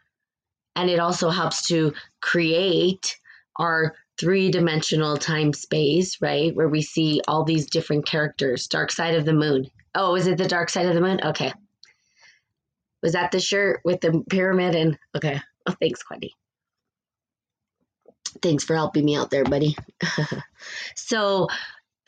and 0.75 0.89
it 0.89 0.99
also 0.99 1.29
helps 1.29 1.67
to 1.69 1.93
create 2.21 3.17
our 3.57 3.95
three 4.19 4.51
dimensional 4.51 5.17
time 5.17 5.53
space, 5.53 6.21
right? 6.21 6.55
Where 6.55 6.67
we 6.67 6.81
see 6.81 7.21
all 7.27 7.43
these 7.43 7.67
different 7.67 8.05
characters. 8.05 8.67
Dark 8.67 8.91
side 8.91 9.15
of 9.15 9.25
the 9.25 9.33
moon. 9.33 9.69
Oh, 9.95 10.15
is 10.15 10.27
it 10.27 10.37
the 10.37 10.47
dark 10.47 10.69
side 10.69 10.85
of 10.85 10.95
the 10.95 11.01
moon? 11.01 11.19
Okay. 11.23 11.53
Was 13.01 13.13
that 13.13 13.31
the 13.31 13.39
shirt 13.39 13.81
with 13.83 14.01
the 14.01 14.23
pyramid 14.29 14.75
and 14.75 14.97
okay. 15.15 15.41
Oh, 15.65 15.73
thanks, 15.79 16.01
Quenty. 16.03 16.31
Thanks 18.41 18.65
for 18.65 18.75
helping 18.75 19.05
me 19.05 19.15
out 19.15 19.29
there, 19.29 19.45
buddy. 19.45 19.77
so 20.97 21.47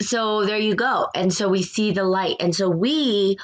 so 0.02 0.44
there 0.44 0.58
you 0.58 0.74
go. 0.74 1.08
And 1.14 1.32
so 1.32 1.48
we 1.48 1.62
see 1.62 1.92
the 1.92 2.04
light. 2.04 2.36
And 2.40 2.54
so 2.54 2.68
we 2.68 3.38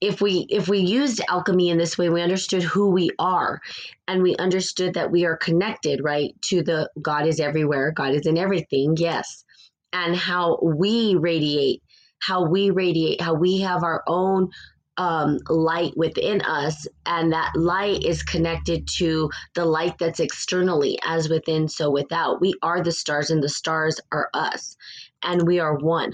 if 0.00 0.20
we 0.20 0.46
if 0.48 0.68
we 0.68 0.78
used 0.78 1.20
alchemy 1.28 1.70
in 1.70 1.78
this 1.78 1.96
way 1.96 2.08
we 2.08 2.22
understood 2.22 2.62
who 2.62 2.90
we 2.90 3.10
are 3.18 3.60
and 4.08 4.22
we 4.22 4.36
understood 4.36 4.94
that 4.94 5.10
we 5.10 5.24
are 5.24 5.36
connected 5.36 6.00
right 6.02 6.34
to 6.42 6.62
the 6.62 6.90
god 7.00 7.26
is 7.26 7.40
everywhere 7.40 7.92
god 7.92 8.14
is 8.14 8.26
in 8.26 8.38
everything 8.38 8.94
yes. 8.98 9.44
And 9.92 10.16
how 10.16 10.58
we 10.60 11.14
radiate 11.14 11.82
how 12.18 12.48
we 12.48 12.70
radiate 12.70 13.20
how 13.20 13.34
we 13.34 13.60
have 13.60 13.84
our 13.84 14.02
own 14.06 14.50
um, 14.96 15.38
light 15.48 15.92
within 15.96 16.40
us 16.42 16.86
and 17.06 17.32
that 17.32 17.52
light 17.56 18.04
is 18.04 18.22
connected 18.22 18.86
to 18.96 19.30
the 19.54 19.64
light 19.64 19.98
that's 19.98 20.20
externally 20.20 20.98
as 21.04 21.28
within 21.28 21.68
so 21.68 21.90
without. 21.90 22.40
We 22.40 22.54
are 22.62 22.82
the 22.82 22.92
stars 22.92 23.30
and 23.30 23.42
the 23.42 23.48
stars 23.48 24.00
are 24.12 24.30
us 24.34 24.76
and 25.22 25.46
we 25.46 25.58
are 25.58 25.76
one 25.76 26.12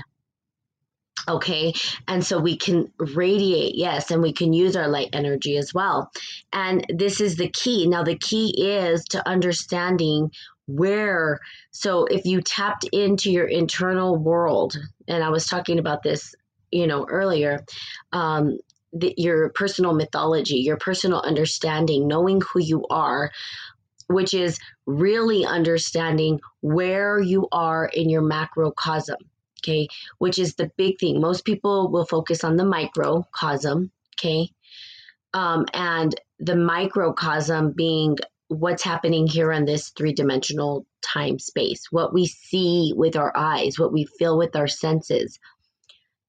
Okay. 1.28 1.74
And 2.08 2.24
so 2.24 2.38
we 2.38 2.56
can 2.56 2.92
radiate, 2.98 3.74
yes, 3.74 4.10
and 4.10 4.22
we 4.22 4.32
can 4.32 4.52
use 4.52 4.76
our 4.76 4.88
light 4.88 5.10
energy 5.12 5.56
as 5.56 5.74
well. 5.74 6.10
And 6.52 6.84
this 6.88 7.20
is 7.20 7.36
the 7.36 7.48
key. 7.48 7.86
Now, 7.86 8.02
the 8.02 8.18
key 8.18 8.54
is 8.66 9.04
to 9.06 9.28
understanding 9.28 10.30
where. 10.66 11.40
So 11.72 12.04
if 12.04 12.24
you 12.24 12.40
tapped 12.40 12.84
into 12.92 13.30
your 13.30 13.46
internal 13.46 14.16
world, 14.16 14.76
and 15.08 15.22
I 15.22 15.30
was 15.30 15.46
talking 15.46 15.78
about 15.78 16.02
this, 16.02 16.34
you 16.70 16.86
know, 16.86 17.06
earlier, 17.08 17.64
um, 18.12 18.58
the, 18.92 19.14
your 19.16 19.50
personal 19.50 19.94
mythology, 19.94 20.56
your 20.56 20.76
personal 20.76 21.20
understanding, 21.20 22.08
knowing 22.08 22.40
who 22.40 22.60
you 22.60 22.86
are, 22.90 23.30
which 24.08 24.34
is 24.34 24.58
really 24.86 25.44
understanding 25.44 26.40
where 26.60 27.20
you 27.20 27.46
are 27.52 27.86
in 27.86 28.10
your 28.10 28.22
macrocosm 28.22 29.18
okay, 29.62 29.88
which 30.18 30.38
is 30.38 30.54
the 30.54 30.70
big 30.76 30.98
thing. 30.98 31.20
Most 31.20 31.44
people 31.44 31.90
will 31.90 32.06
focus 32.06 32.44
on 32.44 32.56
the 32.56 32.64
microcosm, 32.64 33.90
okay, 34.18 34.50
um, 35.34 35.66
and 35.72 36.14
the 36.38 36.56
microcosm 36.56 37.72
being 37.72 38.16
what's 38.48 38.82
happening 38.82 39.28
here 39.28 39.52
on 39.52 39.64
this 39.64 39.90
three 39.90 40.12
dimensional 40.12 40.84
time 41.02 41.38
space, 41.38 41.84
what 41.90 42.12
we 42.12 42.26
see 42.26 42.92
with 42.96 43.16
our 43.16 43.32
eyes, 43.36 43.78
what 43.78 43.92
we 43.92 44.04
feel 44.04 44.36
with 44.36 44.56
our 44.56 44.66
senses. 44.66 45.38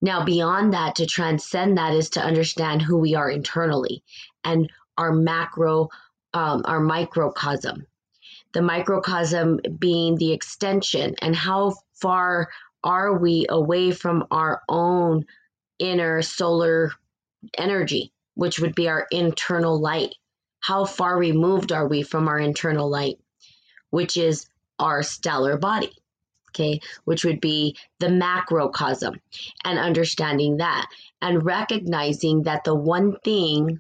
Now, 0.02 0.24
beyond 0.24 0.74
that, 0.74 0.96
to 0.96 1.06
transcend 1.06 1.78
that 1.78 1.94
is 1.94 2.12
to 2.12 2.22
understand 2.22 2.82
who 2.82 2.98
we 2.98 3.16
are 3.16 3.30
internally 3.30 4.04
and 4.44 4.72
our 4.98 5.12
macro, 5.12 5.90
um, 6.34 6.62
our 6.66 6.80
microcosm. 6.80 7.86
The 8.54 8.62
microcosm 8.62 9.60
being 9.80 10.16
the 10.16 10.34
extension 10.34 11.16
and 11.22 11.36
how 11.36 11.76
far 11.94 12.50
are 12.84 13.18
we 13.18 13.46
away 13.50 13.92
from 13.92 14.26
our 14.32 14.62
own 14.68 15.26
inner 15.80 16.22
solar 16.22 16.92
energy, 17.58 18.12
which 18.36 18.60
would 18.60 18.76
be 18.76 18.88
our 18.88 19.08
internal 19.12 19.80
light? 19.80 20.16
How 20.60 20.86
far 20.86 21.18
removed 21.18 21.72
are 21.72 21.88
we 21.88 22.04
from 22.04 22.28
our 22.28 22.40
internal 22.40 22.90
light, 22.90 23.20
which 23.90 24.18
is 24.18 24.48
our 24.80 25.04
stellar 25.04 25.58
body? 25.58 25.92
Okay, 26.50 26.82
which 27.06 27.24
would 27.24 27.40
be 27.40 27.78
the 28.00 28.10
macrocosm, 28.10 29.22
and 29.64 29.80
understanding 29.80 30.58
that 30.58 30.86
and 31.22 31.46
recognizing 31.46 32.44
that 32.44 32.66
the 32.66 32.76
one 32.76 33.16
thing 33.24 33.80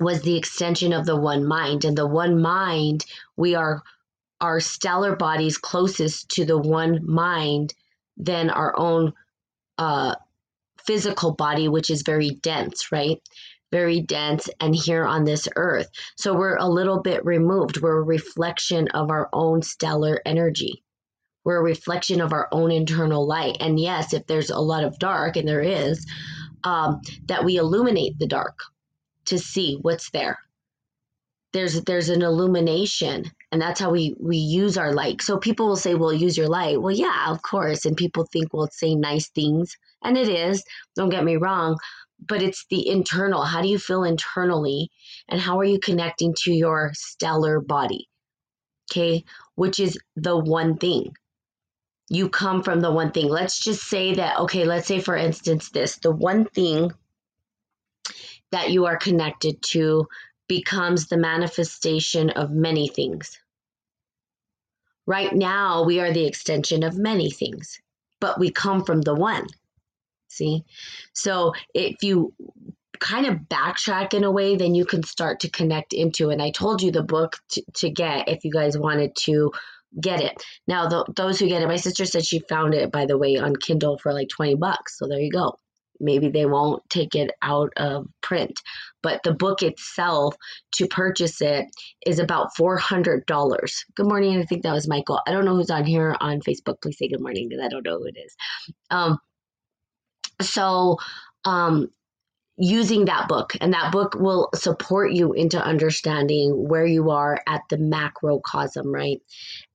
was 0.00 0.22
the 0.22 0.36
extension 0.36 0.94
of 0.94 1.04
the 1.04 1.16
one 1.16 1.44
mind, 1.44 1.84
and 1.84 1.96
the 1.96 2.06
one 2.06 2.40
mind 2.40 3.04
we 3.36 3.54
are 3.54 3.82
our 4.42 4.60
stellar 4.60 5.14
bodies 5.16 5.56
closest 5.56 6.28
to 6.30 6.44
the 6.44 6.58
one 6.58 7.00
mind 7.06 7.72
than 8.16 8.50
our 8.50 8.76
own 8.76 9.12
uh, 9.78 10.16
physical 10.84 11.32
body, 11.32 11.68
which 11.68 11.88
is 11.88 12.02
very 12.02 12.30
dense, 12.30 12.90
right? 12.90 13.22
Very 13.70 14.00
dense 14.00 14.50
and 14.60 14.74
here 14.74 15.06
on 15.06 15.24
this 15.24 15.48
earth. 15.56 15.88
So 16.16 16.34
we're 16.34 16.56
a 16.56 16.68
little 16.68 17.00
bit 17.00 17.24
removed. 17.24 17.80
We're 17.80 17.98
a 17.98 18.02
reflection 18.02 18.88
of 18.88 19.10
our 19.10 19.30
own 19.32 19.62
stellar 19.62 20.20
energy. 20.26 20.82
We're 21.44 21.58
a 21.58 21.62
reflection 21.62 22.20
of 22.20 22.32
our 22.32 22.48
own 22.52 22.70
internal 22.70 23.26
light. 23.26 23.56
And 23.60 23.78
yes, 23.78 24.12
if 24.12 24.26
there's 24.26 24.50
a 24.50 24.58
lot 24.58 24.84
of 24.84 24.98
dark, 24.98 25.36
and 25.36 25.48
there 25.48 25.62
is, 25.62 26.04
um, 26.64 27.00
that 27.26 27.44
we 27.44 27.56
illuminate 27.56 28.18
the 28.18 28.26
dark 28.26 28.58
to 29.26 29.38
see 29.38 29.78
what's 29.80 30.10
there 30.10 30.38
there's 31.52 31.82
there's 31.82 32.08
an 32.08 32.22
illumination 32.22 33.30
and 33.50 33.60
that's 33.60 33.80
how 33.80 33.90
we 33.90 34.14
we 34.18 34.36
use 34.36 34.78
our 34.78 34.92
light. 34.92 35.22
So 35.22 35.38
people 35.38 35.68
will 35.68 35.76
say 35.76 35.94
well 35.94 36.12
use 36.12 36.36
your 36.36 36.48
light. 36.48 36.80
Well 36.80 36.94
yeah 36.94 37.30
of 37.30 37.42
course 37.42 37.84
and 37.84 37.96
people 37.96 38.26
think 38.32 38.52
well 38.52 38.68
say 38.72 38.94
nice 38.94 39.28
things 39.28 39.76
and 40.02 40.16
it 40.16 40.28
is 40.28 40.64
don't 40.96 41.10
get 41.10 41.24
me 41.24 41.36
wrong 41.36 41.78
but 42.26 42.42
it's 42.42 42.66
the 42.70 42.88
internal. 42.88 43.42
How 43.42 43.60
do 43.62 43.68
you 43.68 43.78
feel 43.78 44.04
internally 44.04 44.90
and 45.28 45.40
how 45.40 45.58
are 45.58 45.64
you 45.64 45.78
connecting 45.78 46.34
to 46.44 46.52
your 46.52 46.92
stellar 46.94 47.60
body? 47.60 48.08
Okay 48.90 49.24
which 49.54 49.78
is 49.78 49.98
the 50.16 50.36
one 50.36 50.78
thing. 50.78 51.14
You 52.08 52.28
come 52.28 52.62
from 52.62 52.80
the 52.80 52.90
one 52.90 53.12
thing. 53.12 53.28
Let's 53.28 53.62
just 53.62 53.82
say 53.82 54.14
that 54.14 54.38
okay 54.40 54.64
let's 54.64 54.86
say 54.86 55.00
for 55.00 55.16
instance 55.16 55.70
this 55.70 55.96
the 55.96 56.12
one 56.12 56.46
thing 56.46 56.92
that 58.52 58.70
you 58.70 58.86
are 58.86 58.96
connected 58.96 59.60
to 59.62 60.06
becomes 60.48 61.08
the 61.08 61.16
manifestation 61.16 62.30
of 62.30 62.50
many 62.50 62.88
things. 62.88 63.38
Right 65.06 65.32
now, 65.32 65.84
we 65.84 66.00
are 66.00 66.12
the 66.12 66.26
extension 66.26 66.82
of 66.82 66.96
many 66.96 67.30
things, 67.30 67.80
but 68.20 68.38
we 68.38 68.50
come 68.50 68.84
from 68.84 69.00
the 69.00 69.14
one. 69.14 69.46
See? 70.28 70.64
So 71.12 71.54
if 71.74 72.02
you 72.02 72.32
kind 73.00 73.26
of 73.26 73.38
backtrack 73.48 74.14
in 74.14 74.24
a 74.24 74.30
way, 74.30 74.56
then 74.56 74.74
you 74.74 74.84
can 74.84 75.02
start 75.02 75.40
to 75.40 75.50
connect 75.50 75.92
into. 75.92 76.30
And 76.30 76.40
I 76.40 76.50
told 76.50 76.82
you 76.82 76.92
the 76.92 77.02
book 77.02 77.38
to, 77.50 77.62
to 77.74 77.90
get 77.90 78.28
if 78.28 78.44
you 78.44 78.52
guys 78.52 78.78
wanted 78.78 79.16
to 79.22 79.52
get 80.00 80.20
it. 80.20 80.42
Now, 80.68 80.88
the, 80.88 81.04
those 81.16 81.38
who 81.38 81.48
get 81.48 81.62
it, 81.62 81.68
my 81.68 81.76
sister 81.76 82.06
said 82.06 82.24
she 82.24 82.38
found 82.48 82.74
it, 82.74 82.92
by 82.92 83.06
the 83.06 83.18
way, 83.18 83.36
on 83.36 83.56
Kindle 83.56 83.98
for 83.98 84.12
like 84.12 84.28
20 84.28 84.54
bucks. 84.54 84.98
So 84.98 85.08
there 85.08 85.20
you 85.20 85.30
go 85.30 85.58
maybe 86.00 86.28
they 86.28 86.46
won't 86.46 86.82
take 86.90 87.14
it 87.14 87.30
out 87.42 87.72
of 87.76 88.06
print. 88.22 88.60
But 89.02 89.22
the 89.22 89.32
book 89.32 89.62
itself, 89.62 90.36
to 90.74 90.86
purchase 90.86 91.40
it, 91.40 91.66
is 92.06 92.18
about 92.18 92.54
$400. 92.58 93.24
Good 93.96 94.06
morning. 94.06 94.38
I 94.38 94.44
think 94.44 94.62
that 94.62 94.72
was 94.72 94.88
Michael. 94.88 95.20
I 95.26 95.32
don't 95.32 95.44
know 95.44 95.56
who's 95.56 95.70
on 95.70 95.84
here 95.84 96.16
on 96.20 96.40
Facebook. 96.40 96.80
Please 96.82 96.98
say 96.98 97.08
good 97.08 97.20
morning 97.20 97.48
because 97.48 97.64
I 97.64 97.68
don't 97.68 97.84
know 97.84 97.98
who 97.98 98.06
it 98.06 98.16
is. 98.18 98.36
Um, 98.90 99.18
so, 100.40 100.98
um, 101.44 101.88
using 102.58 103.06
that 103.06 103.28
book 103.28 103.54
and 103.60 103.72
that 103.72 103.90
book 103.92 104.14
will 104.14 104.48
support 104.54 105.12
you 105.12 105.32
into 105.32 105.62
understanding 105.62 106.68
where 106.68 106.84
you 106.84 107.10
are 107.10 107.40
at 107.48 107.62
the 107.70 107.78
macrocosm 107.78 108.92
right 108.92 109.22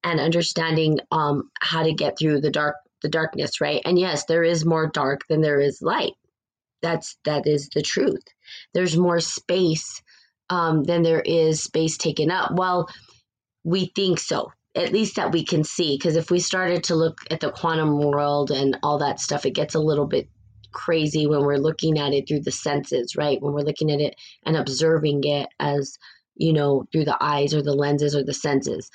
and 0.03 0.19
understanding 0.19 0.99
um 1.11 1.49
how 1.59 1.83
to 1.83 1.91
get 1.91 2.17
through 2.17 2.39
the 2.39 2.51
dark 2.51 2.75
the 3.01 3.09
darkness 3.09 3.61
right 3.61 3.81
and 3.85 3.99
yes 3.99 4.25
there 4.25 4.43
is 4.43 4.65
more 4.65 4.87
dark 4.87 5.21
than 5.27 5.41
there 5.41 5.59
is 5.59 5.81
light 5.81 6.13
that's 6.81 7.17
that 7.25 7.47
is 7.47 7.69
the 7.73 7.81
truth 7.81 8.23
there's 8.73 8.97
more 8.97 9.19
space 9.19 10.01
um 10.49 10.83
than 10.83 11.03
there 11.03 11.21
is 11.21 11.63
space 11.63 11.97
taken 11.97 12.31
up 12.31 12.51
well 12.55 12.87
we 13.63 13.91
think 13.95 14.19
so 14.19 14.51
at 14.75 14.93
least 14.93 15.15
that 15.15 15.31
we 15.31 15.43
can 15.43 15.63
see 15.63 15.97
because 15.97 16.15
if 16.15 16.29
we 16.29 16.39
started 16.39 16.83
to 16.83 16.95
look 16.95 17.17
at 17.31 17.39
the 17.39 17.51
quantum 17.51 17.99
world 17.99 18.51
and 18.51 18.77
all 18.83 18.99
that 18.99 19.19
stuff 19.19 19.45
it 19.45 19.51
gets 19.51 19.75
a 19.75 19.79
little 19.79 20.05
bit 20.05 20.29
crazy 20.77 21.25
when 21.25 21.41
we're 21.41 21.57
looking 21.57 21.97
at 21.97 22.13
it 22.13 22.27
through 22.27 22.41
the 22.41 22.51
senses, 22.51 23.15
right? 23.15 23.41
When 23.41 23.53
we're 23.53 23.61
looking 23.61 23.91
at 23.91 23.99
it 23.99 24.15
and 24.45 24.55
observing 24.55 25.23
it 25.23 25.49
as, 25.59 25.97
you 26.35 26.53
know, 26.53 26.85
through 26.91 27.05
the 27.05 27.17
eyes 27.19 27.53
or 27.53 27.63
the 27.63 27.73
lenses 27.73 28.15
or 28.15 28.23
the 28.23 28.33
senses, 28.33 28.89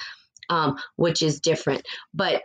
um, 0.48 0.76
which 0.96 1.22
is 1.22 1.40
different. 1.40 1.82
But 2.14 2.42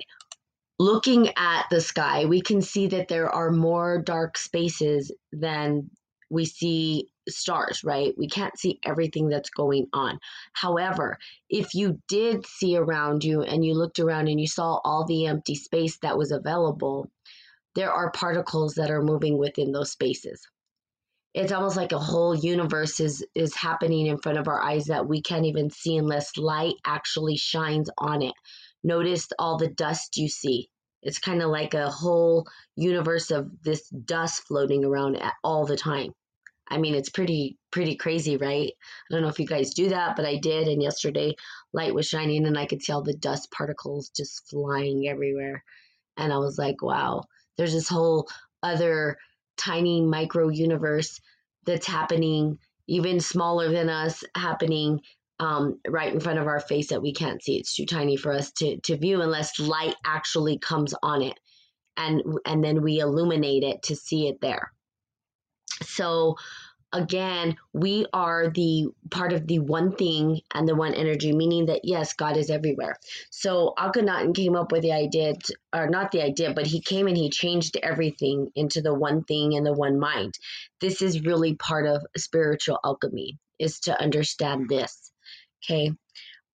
looking 0.79 1.29
at 1.37 1.65
the 1.69 1.81
sky, 1.81 2.25
we 2.25 2.41
can 2.41 2.61
see 2.61 2.87
that 2.87 3.07
there 3.07 3.29
are 3.29 3.51
more 3.51 4.01
dark 4.01 4.37
spaces 4.37 5.11
than 5.31 5.89
we 6.29 6.45
see 6.45 7.07
stars, 7.29 7.83
right? 7.83 8.13
We 8.17 8.27
can't 8.27 8.57
see 8.57 8.79
everything 8.83 9.29
that's 9.29 9.49
going 9.49 9.87
on. 9.93 10.19
However, 10.53 11.17
if 11.49 11.73
you 11.73 11.99
did 12.07 12.45
see 12.45 12.77
around 12.77 13.23
you 13.23 13.41
and 13.41 13.65
you 13.65 13.73
looked 13.73 13.99
around 13.99 14.27
and 14.27 14.39
you 14.39 14.47
saw 14.47 14.79
all 14.83 15.05
the 15.05 15.25
empty 15.25 15.55
space 15.55 15.97
that 15.99 16.17
was 16.17 16.31
available, 16.31 17.09
there 17.75 17.91
are 17.91 18.11
particles 18.11 18.75
that 18.75 18.91
are 18.91 19.01
moving 19.01 19.37
within 19.37 19.71
those 19.71 19.91
spaces. 19.91 20.47
It's 21.33 21.51
almost 21.51 21.77
like 21.77 21.91
a 21.91 21.99
whole 21.99 22.33
universe 22.33 22.99
is 22.99 23.23
is 23.35 23.55
happening 23.55 24.07
in 24.07 24.17
front 24.17 24.39
of 24.39 24.47
our 24.47 24.59
eyes 24.59 24.85
that 24.85 25.07
we 25.07 25.21
can't 25.21 25.45
even 25.45 25.69
see 25.69 25.97
unless 25.97 26.35
light 26.37 26.73
actually 26.85 27.37
shines 27.37 27.89
on 27.99 28.23
it. 28.23 28.33
Notice 28.83 29.27
all 29.39 29.57
the 29.57 29.67
dust 29.69 30.17
you 30.17 30.29
see. 30.29 30.69
It's 31.01 31.19
kind 31.19 31.41
of 31.41 31.49
like 31.49 31.73
a 31.73 31.89
whole 31.89 32.47
universe 32.75 33.31
of 33.31 33.49
this 33.63 33.87
dust 33.89 34.43
floating 34.47 34.83
around 34.83 35.21
all 35.43 35.65
the 35.65 35.77
time. 35.77 36.11
I 36.69 36.77
mean, 36.77 36.95
it's 36.95 37.09
pretty 37.09 37.57
pretty 37.71 37.95
crazy, 37.95 38.37
right? 38.37 38.71
I 38.71 39.13
don't 39.13 39.21
know 39.21 39.29
if 39.29 39.39
you 39.39 39.47
guys 39.47 39.73
do 39.73 39.89
that, 39.89 40.15
but 40.15 40.25
I 40.25 40.37
did. 40.37 40.67
And 40.67 40.81
yesterday, 40.81 41.35
light 41.71 41.93
was 41.93 42.07
shining, 42.07 42.45
and 42.45 42.57
I 42.57 42.65
could 42.65 42.83
see 42.83 42.91
all 42.91 43.03
the 43.03 43.13
dust 43.13 43.51
particles 43.51 44.09
just 44.09 44.49
flying 44.49 45.07
everywhere. 45.07 45.63
And 46.17 46.33
I 46.33 46.37
was 46.39 46.57
like, 46.57 46.81
wow 46.81 47.23
there's 47.57 47.73
this 47.73 47.89
whole 47.89 48.27
other 48.63 49.17
tiny 49.57 50.01
micro 50.01 50.49
universe 50.49 51.19
that's 51.65 51.87
happening 51.87 52.57
even 52.87 53.19
smaller 53.19 53.69
than 53.69 53.89
us 53.89 54.23
happening 54.35 55.01
um, 55.39 55.79
right 55.87 56.13
in 56.13 56.19
front 56.19 56.39
of 56.39 56.47
our 56.47 56.59
face 56.59 56.89
that 56.89 57.01
we 57.01 57.13
can't 57.13 57.43
see 57.43 57.57
it's 57.57 57.75
too 57.75 57.85
tiny 57.85 58.15
for 58.15 58.31
us 58.31 58.51
to, 58.53 58.77
to 58.81 58.97
view 58.97 59.21
unless 59.21 59.59
light 59.59 59.95
actually 60.05 60.57
comes 60.57 60.93
on 61.03 61.21
it 61.21 61.39
and 61.95 62.21
and 62.45 62.63
then 62.63 62.81
we 62.81 62.99
illuminate 62.99 63.63
it 63.63 63.83
to 63.83 63.95
see 63.95 64.27
it 64.27 64.39
there 64.41 64.71
so 65.81 66.35
again, 66.93 67.57
we 67.73 68.05
are 68.13 68.49
the 68.49 68.87
part 69.11 69.33
of 69.33 69.45
the 69.47 69.59
one 69.59 69.95
thing 69.95 70.41
and 70.53 70.67
the 70.67 70.75
one 70.75 70.93
energy, 70.93 71.33
meaning 71.33 71.65
that 71.67 71.81
yes, 71.83 72.13
God 72.13 72.37
is 72.37 72.49
everywhere. 72.49 72.95
So 73.29 73.73
Akhenaten 73.77 74.35
came 74.35 74.55
up 74.55 74.71
with 74.71 74.83
the 74.83 74.93
idea, 74.93 75.33
to, 75.33 75.55
or 75.73 75.89
not 75.89 76.11
the 76.11 76.21
idea, 76.21 76.53
but 76.53 76.67
he 76.67 76.81
came 76.81 77.07
and 77.07 77.17
he 77.17 77.29
changed 77.29 77.77
everything 77.81 78.49
into 78.55 78.81
the 78.81 78.93
one 78.93 79.23
thing 79.23 79.55
and 79.55 79.65
the 79.65 79.73
one 79.73 79.99
mind. 79.99 80.35
This 80.79 81.01
is 81.01 81.21
really 81.21 81.55
part 81.55 81.85
of 81.85 82.05
spiritual 82.15 82.79
alchemy, 82.83 83.37
is 83.59 83.79
to 83.81 83.99
understand 84.01 84.69
this. 84.69 85.11
Okay 85.63 85.91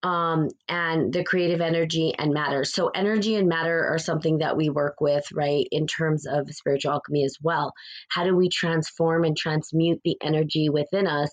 um, 0.04 0.50
and 0.68 1.12
the 1.14 1.24
creative 1.24 1.62
energy 1.62 2.12
and 2.16 2.34
matter. 2.34 2.62
So, 2.64 2.88
energy 2.88 3.36
and 3.36 3.48
matter 3.48 3.88
are 3.88 3.98
something 3.98 4.38
that 4.38 4.56
we 4.56 4.68
work 4.68 5.00
with, 5.00 5.24
right, 5.32 5.66
in 5.72 5.86
terms 5.86 6.26
of 6.26 6.50
spiritual 6.50 6.92
alchemy 6.92 7.24
as 7.24 7.38
well. 7.42 7.72
How 8.10 8.24
do 8.24 8.36
we 8.36 8.50
transform 8.50 9.24
and 9.24 9.34
transmute 9.34 10.02
the 10.04 10.18
energy 10.22 10.68
within 10.68 11.06
us 11.06 11.30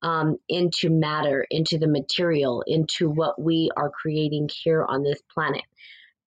um, 0.00 0.38
into 0.48 0.88
matter, 0.88 1.46
into 1.50 1.76
the 1.76 1.86
material, 1.86 2.64
into 2.66 3.10
what 3.10 3.40
we 3.40 3.70
are 3.76 3.90
creating 3.90 4.48
here 4.50 4.82
on 4.82 5.02
this 5.02 5.20
planet, 5.32 5.64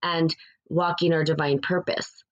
and 0.03 0.33
walking 0.69 1.13
our 1.13 1.23
divine 1.23 1.59
purpose? 1.59 2.23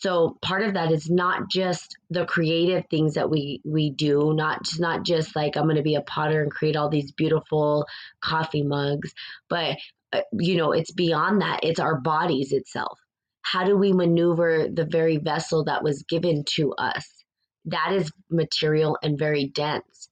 So 0.00 0.38
part 0.40 0.62
of 0.62 0.74
that 0.74 0.92
is 0.92 1.10
not 1.10 1.50
just 1.50 1.96
the 2.08 2.24
creative 2.24 2.84
things 2.90 3.14
that 3.14 3.28
we 3.28 3.60
we 3.66 3.90
do, 3.90 4.32
not 4.34 4.60
not 4.78 5.04
just 5.04 5.36
like 5.36 5.56
I'm 5.56 5.64
going 5.64 5.76
to 5.76 5.82
be 5.82 5.94
a 5.94 6.00
potter 6.00 6.42
and 6.42 6.50
create 6.50 6.74
all 6.74 6.88
these 6.88 7.12
beautiful 7.12 7.86
coffee 8.22 8.62
mugs, 8.62 9.12
but 9.50 9.76
uh, 10.12 10.22
you 10.32 10.56
know, 10.56 10.72
it's 10.72 10.90
beyond 10.90 11.42
that. 11.42 11.60
It's 11.64 11.80
our 11.80 12.00
bodies 12.00 12.52
itself. 12.52 12.98
How 13.42 13.64
do 13.64 13.76
we 13.76 13.92
maneuver 13.92 14.68
the 14.72 14.86
very 14.86 15.18
vessel 15.18 15.64
that 15.64 15.84
was 15.84 16.02
given 16.04 16.44
to 16.54 16.72
us? 16.72 17.06
That 17.66 17.92
is 17.92 18.10
material 18.30 18.96
and 19.02 19.18
very 19.18 19.48
dense. 19.48 20.08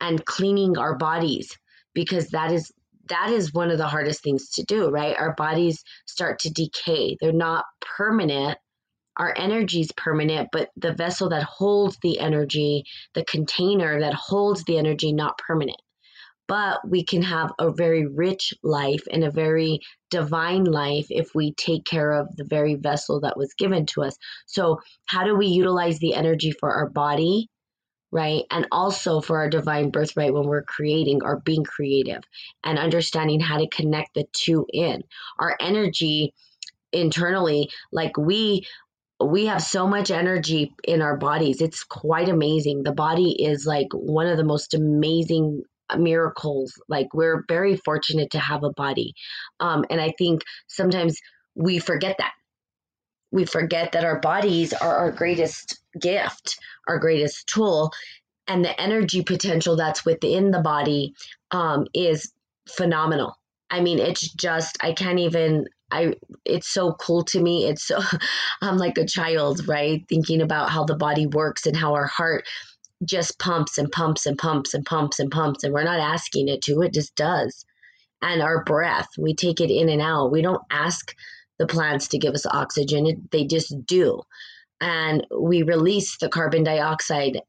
And 0.00 0.24
cleaning 0.24 0.78
our 0.78 0.96
bodies 0.96 1.56
because 1.94 2.30
that 2.30 2.50
is 2.50 2.72
that 3.08 3.30
is 3.30 3.52
one 3.52 3.70
of 3.70 3.78
the 3.78 3.86
hardest 3.86 4.24
things 4.24 4.50
to 4.50 4.64
do, 4.64 4.88
right? 4.88 5.16
Our 5.16 5.34
bodies 5.34 5.84
start 6.06 6.40
to 6.40 6.50
decay. 6.50 7.16
They're 7.20 7.32
not 7.32 7.64
permanent 7.80 8.58
our 9.16 9.34
energy 9.36 9.80
is 9.80 9.92
permanent, 9.92 10.48
but 10.52 10.70
the 10.76 10.94
vessel 10.94 11.28
that 11.30 11.42
holds 11.42 11.98
the 12.02 12.18
energy, 12.18 12.84
the 13.14 13.24
container 13.24 14.00
that 14.00 14.14
holds 14.14 14.64
the 14.64 14.78
energy, 14.78 15.12
not 15.12 15.38
permanent. 15.38 15.80
But 16.48 16.86
we 16.86 17.04
can 17.04 17.22
have 17.22 17.52
a 17.58 17.70
very 17.70 18.06
rich 18.06 18.52
life 18.62 19.04
and 19.10 19.22
a 19.22 19.30
very 19.30 19.80
divine 20.10 20.64
life 20.64 21.06
if 21.08 21.34
we 21.34 21.54
take 21.54 21.84
care 21.84 22.10
of 22.10 22.34
the 22.36 22.44
very 22.44 22.74
vessel 22.74 23.20
that 23.20 23.36
was 23.36 23.54
given 23.54 23.86
to 23.86 24.02
us. 24.02 24.16
So, 24.46 24.80
how 25.06 25.24
do 25.24 25.36
we 25.36 25.46
utilize 25.46 25.98
the 25.98 26.14
energy 26.14 26.50
for 26.50 26.70
our 26.72 26.90
body, 26.90 27.48
right? 28.10 28.42
And 28.50 28.66
also 28.72 29.20
for 29.20 29.38
our 29.38 29.48
divine 29.48 29.90
birthright 29.90 30.34
when 30.34 30.46
we're 30.46 30.62
creating 30.64 31.20
or 31.22 31.40
being 31.40 31.64
creative 31.64 32.22
and 32.64 32.78
understanding 32.78 33.40
how 33.40 33.58
to 33.58 33.68
connect 33.68 34.14
the 34.14 34.26
two 34.32 34.66
in. 34.72 35.02
Our 35.38 35.56
energy 35.60 36.34
internally, 36.92 37.70
like 37.90 38.16
we 38.18 38.66
we 39.24 39.46
have 39.46 39.62
so 39.62 39.86
much 39.86 40.10
energy 40.10 40.74
in 40.84 41.02
our 41.02 41.16
bodies. 41.16 41.60
It's 41.60 41.84
quite 41.84 42.28
amazing. 42.28 42.82
The 42.82 42.92
body 42.92 43.44
is 43.44 43.66
like 43.66 43.88
one 43.92 44.26
of 44.26 44.36
the 44.36 44.44
most 44.44 44.74
amazing 44.74 45.62
miracles. 45.96 46.72
Like 46.88 47.12
we're 47.14 47.44
very 47.48 47.76
fortunate 47.76 48.30
to 48.30 48.38
have 48.38 48.64
a 48.64 48.72
body. 48.72 49.14
Um, 49.60 49.84
and 49.90 50.00
I 50.00 50.12
think 50.18 50.42
sometimes 50.66 51.18
we 51.54 51.78
forget 51.78 52.16
that. 52.18 52.32
We 53.30 53.44
forget 53.44 53.92
that 53.92 54.04
our 54.04 54.20
bodies 54.20 54.72
are 54.72 54.96
our 54.96 55.10
greatest 55.10 55.80
gift, 55.98 56.58
our 56.86 56.98
greatest 56.98 57.46
tool, 57.46 57.90
and 58.46 58.64
the 58.64 58.78
energy 58.80 59.22
potential 59.22 59.76
that's 59.76 60.04
within 60.04 60.50
the 60.50 60.60
body 60.60 61.14
um, 61.50 61.86
is 61.94 62.32
phenomenal. 62.68 63.34
I 63.70 63.80
mean, 63.80 63.98
it's 63.98 64.30
just, 64.34 64.76
I 64.82 64.92
can't 64.92 65.18
even 65.18 65.66
I 65.92 66.14
it's 66.44 66.68
so 66.68 66.94
cool 66.94 67.22
to 67.24 67.40
me. 67.40 67.66
It's 67.66 67.86
so 67.86 68.00
I'm 68.62 68.78
like 68.78 68.98
a 68.98 69.06
child, 69.06 69.68
right? 69.68 70.04
Thinking 70.08 70.40
about 70.40 70.70
how 70.70 70.84
the 70.84 70.96
body 70.96 71.26
works 71.26 71.66
and 71.66 71.76
how 71.76 71.94
our 71.94 72.06
heart 72.06 72.44
just 73.04 73.38
pumps 73.38 73.78
and 73.78 73.90
pumps 73.90 74.26
and 74.26 74.38
pumps 74.38 74.74
and 74.74 74.86
pumps 74.86 75.18
and 75.18 75.30
pumps 75.30 75.64
and 75.64 75.72
we're 75.72 75.84
not 75.84 75.98
asking 76.00 76.48
it 76.48 76.62
to, 76.62 76.82
it 76.82 76.94
just 76.94 77.14
does. 77.16 77.64
And 78.22 78.40
our 78.40 78.62
breath, 78.64 79.08
we 79.18 79.34
take 79.34 79.60
it 79.60 79.70
in 79.70 79.88
and 79.88 80.00
out. 80.00 80.30
We 80.30 80.42
don't 80.42 80.62
ask 80.70 81.12
the 81.58 81.66
plants 81.66 82.08
to 82.08 82.18
give 82.18 82.34
us 82.34 82.46
oxygen, 82.46 83.06
it, 83.06 83.30
they 83.30 83.44
just 83.44 83.74
do 83.86 84.22
and 84.82 85.24
we 85.30 85.62
release 85.62 86.18
the 86.18 86.28
carbon 86.28 86.64
dioxide 86.64 87.40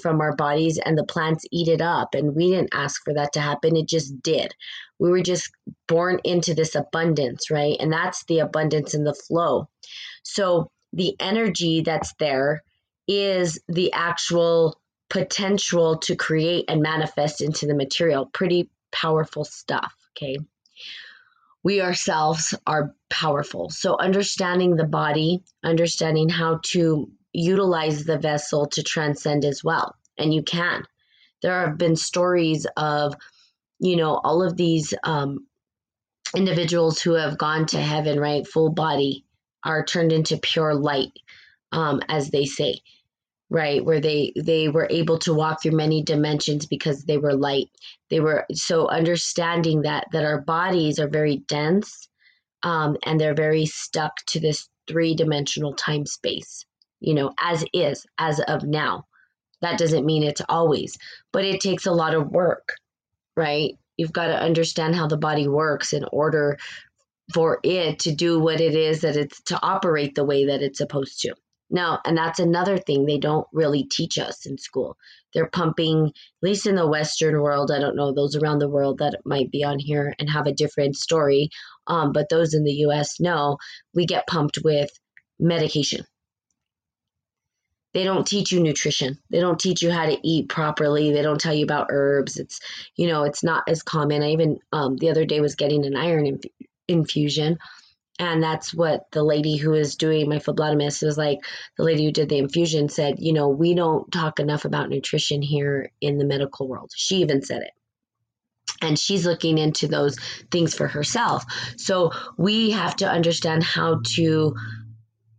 from 0.00 0.22
our 0.22 0.34
bodies 0.34 0.78
and 0.78 0.96
the 0.96 1.04
plants 1.04 1.44
eat 1.52 1.68
it 1.68 1.82
up 1.82 2.14
and 2.14 2.34
we 2.34 2.50
didn't 2.50 2.70
ask 2.72 3.04
for 3.04 3.12
that 3.12 3.34
to 3.34 3.40
happen 3.40 3.76
it 3.76 3.86
just 3.86 4.20
did. 4.22 4.54
We 4.98 5.10
were 5.10 5.22
just 5.22 5.50
born 5.86 6.18
into 6.24 6.54
this 6.54 6.74
abundance 6.74 7.50
right? 7.50 7.76
And 7.78 7.92
that's 7.92 8.24
the 8.24 8.38
abundance 8.38 8.94
and 8.94 9.06
the 9.06 9.14
flow. 9.14 9.68
So 10.22 10.70
the 10.94 11.14
energy 11.20 11.82
that's 11.82 12.14
there 12.18 12.62
is 13.06 13.60
the 13.68 13.92
actual 13.92 14.80
potential 15.10 15.98
to 15.98 16.16
create 16.16 16.64
and 16.68 16.80
manifest 16.80 17.42
into 17.42 17.66
the 17.66 17.74
material. 17.74 18.30
Pretty 18.32 18.70
powerful 18.90 19.44
stuff 19.44 19.92
okay 20.16 20.38
we 21.62 21.80
ourselves 21.80 22.54
are 22.66 22.94
powerful. 23.10 23.70
So, 23.70 23.96
understanding 23.98 24.76
the 24.76 24.86
body, 24.86 25.42
understanding 25.64 26.28
how 26.28 26.60
to 26.66 27.10
utilize 27.32 28.04
the 28.04 28.18
vessel 28.18 28.66
to 28.68 28.82
transcend 28.82 29.44
as 29.44 29.62
well. 29.62 29.94
And 30.16 30.32
you 30.32 30.42
can. 30.42 30.84
There 31.42 31.66
have 31.66 31.78
been 31.78 31.96
stories 31.96 32.66
of, 32.76 33.14
you 33.78 33.96
know, 33.96 34.16
all 34.16 34.42
of 34.42 34.56
these 34.56 34.94
um, 35.04 35.46
individuals 36.34 37.00
who 37.00 37.14
have 37.14 37.38
gone 37.38 37.66
to 37.66 37.80
heaven, 37.80 38.18
right? 38.18 38.46
Full 38.46 38.70
body 38.70 39.24
are 39.64 39.84
turned 39.84 40.12
into 40.12 40.38
pure 40.38 40.74
light, 40.74 41.12
um, 41.72 42.00
as 42.08 42.30
they 42.30 42.44
say. 42.44 42.80
Right 43.50 43.84
where 43.84 44.00
they 44.00 44.32
they 44.36 44.68
were 44.68 44.86
able 44.90 45.18
to 45.18 45.34
walk 45.34 45.62
through 45.62 45.76
many 45.76 46.02
dimensions 46.02 46.66
because 46.66 47.04
they 47.04 47.18
were 47.18 47.34
light. 47.34 47.70
They 48.10 48.20
were 48.20 48.46
so 48.52 48.88
understanding 48.88 49.82
that 49.82 50.06
that 50.12 50.24
our 50.24 50.40
bodies 50.42 50.98
are 50.98 51.08
very 51.08 51.38
dense 51.48 52.08
um, 52.62 52.96
and 53.06 53.20
they're 53.20 53.34
very 53.34 53.66
stuck 53.66 54.16
to 54.26 54.40
this 54.40 54.68
three 54.88 55.14
dimensional 55.14 55.74
time 55.74 56.06
space 56.06 56.64
you 57.00 57.14
know 57.14 57.32
as 57.42 57.64
is 57.72 58.06
as 58.18 58.40
of 58.40 58.64
now. 58.64 59.06
That 59.62 59.78
doesn't 59.78 60.06
mean 60.06 60.22
it's 60.22 60.42
always 60.48 60.96
but 61.32 61.44
it 61.44 61.60
takes 61.60 61.86
a 61.86 61.92
lot 61.92 62.14
of 62.14 62.30
work 62.30 62.74
right? 63.36 63.78
You've 63.96 64.12
got 64.12 64.26
to 64.26 64.38
understand 64.38 64.96
how 64.96 65.06
the 65.06 65.16
body 65.16 65.48
works 65.48 65.92
in 65.92 66.04
order 66.12 66.58
for 67.32 67.60
it 67.62 68.00
to 68.00 68.12
do 68.14 68.40
what 68.40 68.60
it 68.60 68.74
is 68.74 69.02
that 69.02 69.16
it's 69.16 69.40
to 69.44 69.58
operate 69.62 70.14
the 70.14 70.24
way 70.24 70.46
that 70.46 70.62
it's 70.62 70.78
supposed 70.78 71.20
to 71.20 71.34
now, 71.70 72.00
and 72.04 72.16
that's 72.16 72.38
another 72.38 72.78
thing 72.78 73.04
they 73.04 73.18
don't 73.18 73.46
really 73.52 73.84
teach 73.84 74.18
us 74.18 74.46
in 74.46 74.58
school. 74.58 74.96
They're 75.34 75.50
pumping, 75.50 76.06
at 76.06 76.12
least 76.42 76.66
in 76.66 76.76
the 76.76 76.86
Western 76.86 77.40
world, 77.40 77.70
I 77.70 77.78
don't 77.78 77.96
know, 77.96 78.12
those 78.12 78.36
around 78.36 78.60
the 78.60 78.68
world 78.68 78.98
that 78.98 79.20
might 79.24 79.50
be 79.50 79.64
on 79.64 79.78
here 79.78 80.14
and 80.18 80.30
have 80.30 80.46
a 80.46 80.52
different 80.52 80.96
story, 80.96 81.50
um, 81.86 82.12
but 82.12 82.28
those 82.30 82.54
in 82.54 82.64
the 82.64 82.72
US 82.86 83.20
know 83.20 83.58
we 83.94 84.06
get 84.06 84.26
pumped 84.26 84.58
with 84.64 84.90
medication. 85.38 86.04
They 87.94 88.04
don't 88.04 88.26
teach 88.26 88.52
you 88.52 88.60
nutrition. 88.60 89.18
They 89.30 89.40
don't 89.40 89.58
teach 89.58 89.82
you 89.82 89.90
how 89.90 90.06
to 90.06 90.18
eat 90.22 90.48
properly. 90.48 91.12
They 91.12 91.22
don't 91.22 91.40
tell 91.40 91.54
you 91.54 91.64
about 91.64 91.88
herbs. 91.90 92.36
It's, 92.36 92.60
you 92.96 93.06
know, 93.08 93.24
it's 93.24 93.42
not 93.42 93.64
as 93.66 93.82
common. 93.82 94.22
I 94.22 94.30
even 94.32 94.58
um, 94.72 94.96
the 94.96 95.10
other 95.10 95.24
day 95.24 95.40
was 95.40 95.54
getting 95.54 95.86
an 95.86 95.96
iron 95.96 96.26
inf- 96.26 96.68
infusion 96.86 97.58
and 98.18 98.42
that's 98.42 98.74
what 98.74 99.02
the 99.12 99.22
lady 99.22 99.56
who 99.56 99.74
is 99.74 99.96
doing 99.96 100.28
my 100.28 100.38
phlebotomist 100.38 101.02
was 101.04 101.18
like 101.18 101.38
the 101.76 101.84
lady 101.84 102.04
who 102.04 102.12
did 102.12 102.28
the 102.28 102.38
infusion 102.38 102.88
said 102.88 103.16
you 103.18 103.32
know 103.32 103.48
we 103.48 103.74
don't 103.74 104.10
talk 104.12 104.40
enough 104.40 104.64
about 104.64 104.88
nutrition 104.88 105.42
here 105.42 105.90
in 106.00 106.18
the 106.18 106.24
medical 106.24 106.68
world. 106.68 106.90
She 106.94 107.16
even 107.16 107.42
said 107.42 107.62
it. 107.62 107.72
And 108.80 108.98
she's 108.98 109.26
looking 109.26 109.58
into 109.58 109.88
those 109.88 110.16
things 110.52 110.74
for 110.74 110.86
herself. 110.86 111.44
So 111.76 112.12
we 112.36 112.70
have 112.70 112.94
to 112.96 113.10
understand 113.10 113.64
how 113.64 114.00
to 114.14 114.54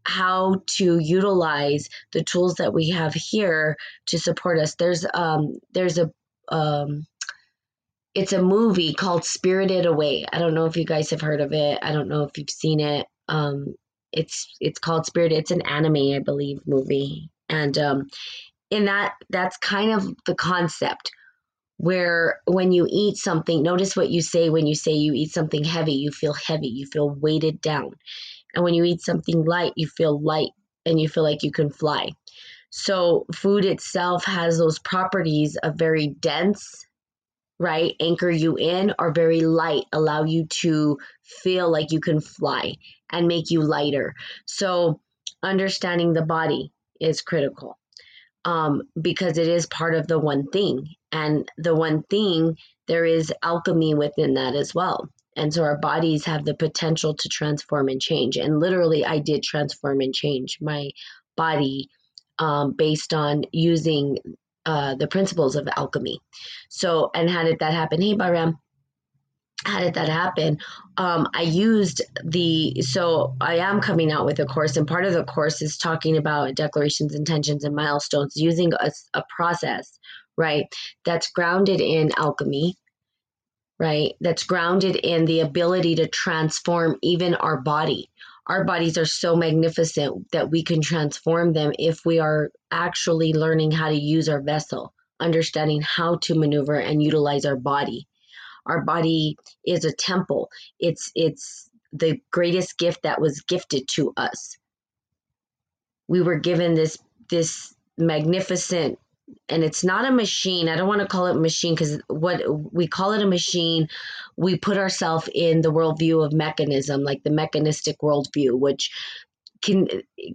how 0.03 0.63
to 0.65 0.97
utilize 0.99 1.87
the 2.11 2.23
tools 2.23 2.55
that 2.55 2.73
we 2.73 2.89
have 2.89 3.13
here 3.13 3.77
to 4.07 4.19
support 4.19 4.59
us. 4.59 4.75
There's 4.75 5.05
um 5.13 5.59
there's 5.71 5.97
a 5.97 6.11
um 6.49 7.05
it's 8.15 8.33
a 8.33 8.41
movie 8.41 8.93
called 8.93 9.23
Spirited 9.23 9.85
Away. 9.85 10.25
I 10.31 10.39
don't 10.39 10.53
know 10.53 10.65
if 10.65 10.75
you 10.75 10.85
guys 10.85 11.09
have 11.11 11.21
heard 11.21 11.41
of 11.41 11.53
it. 11.53 11.79
I 11.81 11.91
don't 11.91 12.07
know 12.07 12.23
if 12.23 12.37
you've 12.37 12.49
seen 12.49 12.79
it. 12.79 13.05
Um, 13.27 13.75
it's 14.11 14.55
it's 14.59 14.79
called 14.79 15.05
Spirited. 15.05 15.37
It's 15.37 15.51
an 15.51 15.61
anime, 15.61 16.15
I 16.15 16.19
believe, 16.19 16.59
movie, 16.65 17.29
and 17.47 17.77
um, 17.77 18.07
in 18.71 18.85
that 18.85 19.13
that's 19.29 19.57
kind 19.57 19.91
of 19.93 20.07
the 20.25 20.35
concept 20.35 21.11
where 21.77 22.41
when 22.45 22.73
you 22.73 22.85
eat 22.89 23.15
something, 23.15 23.63
notice 23.63 23.95
what 23.95 24.09
you 24.09 24.21
say 24.21 24.49
when 24.49 24.67
you 24.67 24.75
say 24.75 24.91
you 24.91 25.13
eat 25.13 25.31
something 25.31 25.63
heavy. 25.63 25.93
You 25.93 26.11
feel 26.11 26.33
heavy. 26.33 26.67
You 26.67 26.87
feel 26.87 27.09
weighted 27.11 27.61
down, 27.61 27.91
and 28.55 28.63
when 28.63 28.73
you 28.73 28.83
eat 28.83 29.01
something 29.01 29.45
light, 29.45 29.73
you 29.75 29.87
feel 29.87 30.19
light, 30.19 30.49
and 30.85 30.99
you 30.99 31.07
feel 31.07 31.23
like 31.23 31.43
you 31.43 31.51
can 31.51 31.69
fly. 31.69 32.09
So 32.71 33.25
food 33.35 33.65
itself 33.65 34.25
has 34.25 34.57
those 34.57 34.79
properties 34.79 35.57
of 35.63 35.75
very 35.75 36.07
dense 36.07 36.85
right, 37.59 37.95
anchor 37.99 38.29
you 38.29 38.55
in 38.55 38.93
are 38.99 39.11
very 39.11 39.41
light, 39.41 39.83
allow 39.91 40.23
you 40.23 40.45
to 40.61 40.97
feel 41.23 41.69
like 41.69 41.91
you 41.91 41.99
can 41.99 42.21
fly 42.21 42.75
and 43.11 43.27
make 43.27 43.51
you 43.51 43.61
lighter. 43.61 44.15
So, 44.45 45.01
understanding 45.43 46.13
the 46.13 46.25
body 46.25 46.71
is 46.99 47.21
critical 47.21 47.77
um, 48.45 48.83
because 49.01 49.37
it 49.37 49.47
is 49.47 49.65
part 49.67 49.95
of 49.95 50.07
the 50.07 50.19
one 50.19 50.47
thing. 50.47 50.87
And 51.11 51.49
the 51.57 51.75
one 51.75 52.03
thing, 52.03 52.57
there 52.87 53.05
is 53.05 53.33
alchemy 53.43 53.93
within 53.93 54.35
that 54.35 54.55
as 54.55 54.73
well. 54.73 55.09
And 55.35 55.53
so 55.53 55.63
our 55.63 55.77
bodies 55.77 56.25
have 56.25 56.45
the 56.45 56.55
potential 56.55 57.15
to 57.15 57.29
transform 57.29 57.87
and 57.87 58.01
change. 58.01 58.37
And 58.37 58.59
literally, 58.59 59.05
I 59.05 59.19
did 59.19 59.43
transform 59.43 60.01
and 60.01 60.13
change 60.13 60.57
my 60.61 60.89
body 61.37 61.89
um, 62.39 62.73
based 62.73 63.13
on 63.13 63.43
using 63.51 64.17
uh, 64.65 64.95
the 64.95 65.07
principles 65.07 65.55
of 65.55 65.67
alchemy. 65.77 66.19
So, 66.69 67.11
and 67.13 67.29
how 67.29 67.43
did 67.43 67.59
that 67.59 67.73
happen? 67.73 68.01
Hey, 68.01 68.15
Baram, 68.15 68.55
how 69.65 69.79
did 69.79 69.93
that 69.95 70.09
happen? 70.09 70.57
Um, 70.97 71.27
I 71.33 71.41
used 71.41 72.01
the, 72.23 72.81
so 72.81 73.35
I 73.41 73.57
am 73.57 73.81
coming 73.81 74.11
out 74.11 74.25
with 74.25 74.39
a 74.39 74.45
course, 74.45 74.77
and 74.77 74.87
part 74.87 75.05
of 75.05 75.13
the 75.13 75.23
course 75.23 75.61
is 75.61 75.77
talking 75.77 76.17
about 76.17 76.55
declarations, 76.55 77.15
intentions, 77.15 77.63
and 77.63 77.75
milestones 77.75 78.33
using 78.35 78.71
a, 78.79 78.91
a 79.13 79.23
process, 79.35 79.99
right, 80.37 80.65
that's 81.03 81.31
grounded 81.31 81.81
in 81.81 82.11
alchemy, 82.17 82.75
right, 83.79 84.13
that's 84.21 84.43
grounded 84.43 84.95
in 84.97 85.25
the 85.25 85.41
ability 85.41 85.95
to 85.95 86.07
transform 86.07 86.97
even 87.01 87.35
our 87.35 87.59
body 87.59 88.09
our 88.49 88.63
bodies 88.63 88.97
are 88.97 89.05
so 89.05 89.35
magnificent 89.35 90.31
that 90.31 90.49
we 90.49 90.63
can 90.63 90.81
transform 90.81 91.53
them 91.53 91.71
if 91.77 92.03
we 92.03 92.17
are 92.17 92.49
actually 92.71 93.31
learning 93.31 93.69
how 93.69 93.89
to 93.89 93.95
use 93.95 94.27
our 94.27 94.41
vessel, 94.41 94.91
understanding 95.19 95.81
how 95.81 96.17
to 96.23 96.33
maneuver 96.33 96.73
and 96.73 97.01
utilize 97.01 97.45
our 97.45 97.55
body. 97.55 98.07
Our 98.65 98.81
body 98.81 99.37
is 99.65 99.85
a 99.85 99.93
temple. 99.93 100.49
It's 100.79 101.11
it's 101.13 101.69
the 101.93 102.19
greatest 102.31 102.77
gift 102.79 103.03
that 103.03 103.21
was 103.21 103.41
gifted 103.41 103.87
to 103.89 104.13
us. 104.17 104.57
We 106.07 106.21
were 106.21 106.39
given 106.39 106.73
this 106.73 106.97
this 107.29 107.75
magnificent 107.99 108.97
and 109.47 109.63
it's 109.63 109.83
not 109.83 110.05
a 110.05 110.11
machine. 110.11 110.69
I 110.69 110.75
don't 110.75 110.87
want 110.87 111.01
to 111.01 111.07
call 111.07 111.27
it 111.27 111.35
machine 111.35 111.75
because 111.75 111.99
what 112.07 112.41
we 112.73 112.87
call 112.87 113.13
it 113.13 113.21
a 113.21 113.27
machine, 113.27 113.87
we 114.37 114.57
put 114.57 114.77
ourselves 114.77 115.29
in 115.33 115.61
the 115.61 115.71
worldview 115.71 116.25
of 116.25 116.33
mechanism, 116.33 117.03
like 117.03 117.23
the 117.23 117.31
mechanistic 117.31 117.97
worldview, 118.01 118.57
which 118.57 118.91
can 119.61 119.87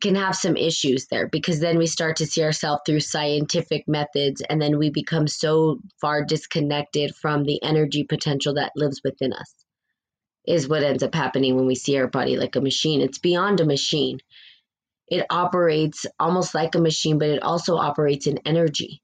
can 0.03 0.15
have 0.15 0.37
some 0.37 0.57
issues 0.57 1.07
there 1.07 1.29
because 1.29 1.61
then 1.61 1.79
we 1.79 1.87
start 1.87 2.17
to 2.17 2.27
see 2.27 2.43
ourselves 2.43 2.83
through 2.85 3.01
scientific 3.01 3.85
methods 3.89 4.43
and 4.49 4.61
then 4.61 4.79
we 4.79 4.91
become 4.91 5.27
so 5.27 5.79
far 6.01 6.25
disconnected 6.25 7.15
from 7.15 7.45
the 7.45 7.63
energy 7.63 8.05
potential 8.05 8.55
that 8.55 8.73
lives 8.77 9.01
within 9.03 9.33
us 9.33 9.55
is 10.47 10.69
what 10.69 10.83
ends 10.83 11.03
up 11.03 11.15
happening 11.15 11.57
when 11.57 11.67
we 11.67 11.75
see 11.75 11.97
our 11.97 12.07
body 12.07 12.37
like 12.37 12.55
a 12.55 12.61
machine 12.61 13.01
it's 13.01 13.19
beyond 13.19 13.61
a 13.61 13.65
machine 13.65 14.19
it 15.09 15.27
operates 15.31 16.07
almost 16.19 16.55
like 16.55 16.75
a 16.75 16.81
machine, 16.81 17.19
but 17.19 17.29
it 17.29 17.43
also 17.43 17.77
operates 17.77 18.27
in 18.27 18.39
energy. 18.45 19.03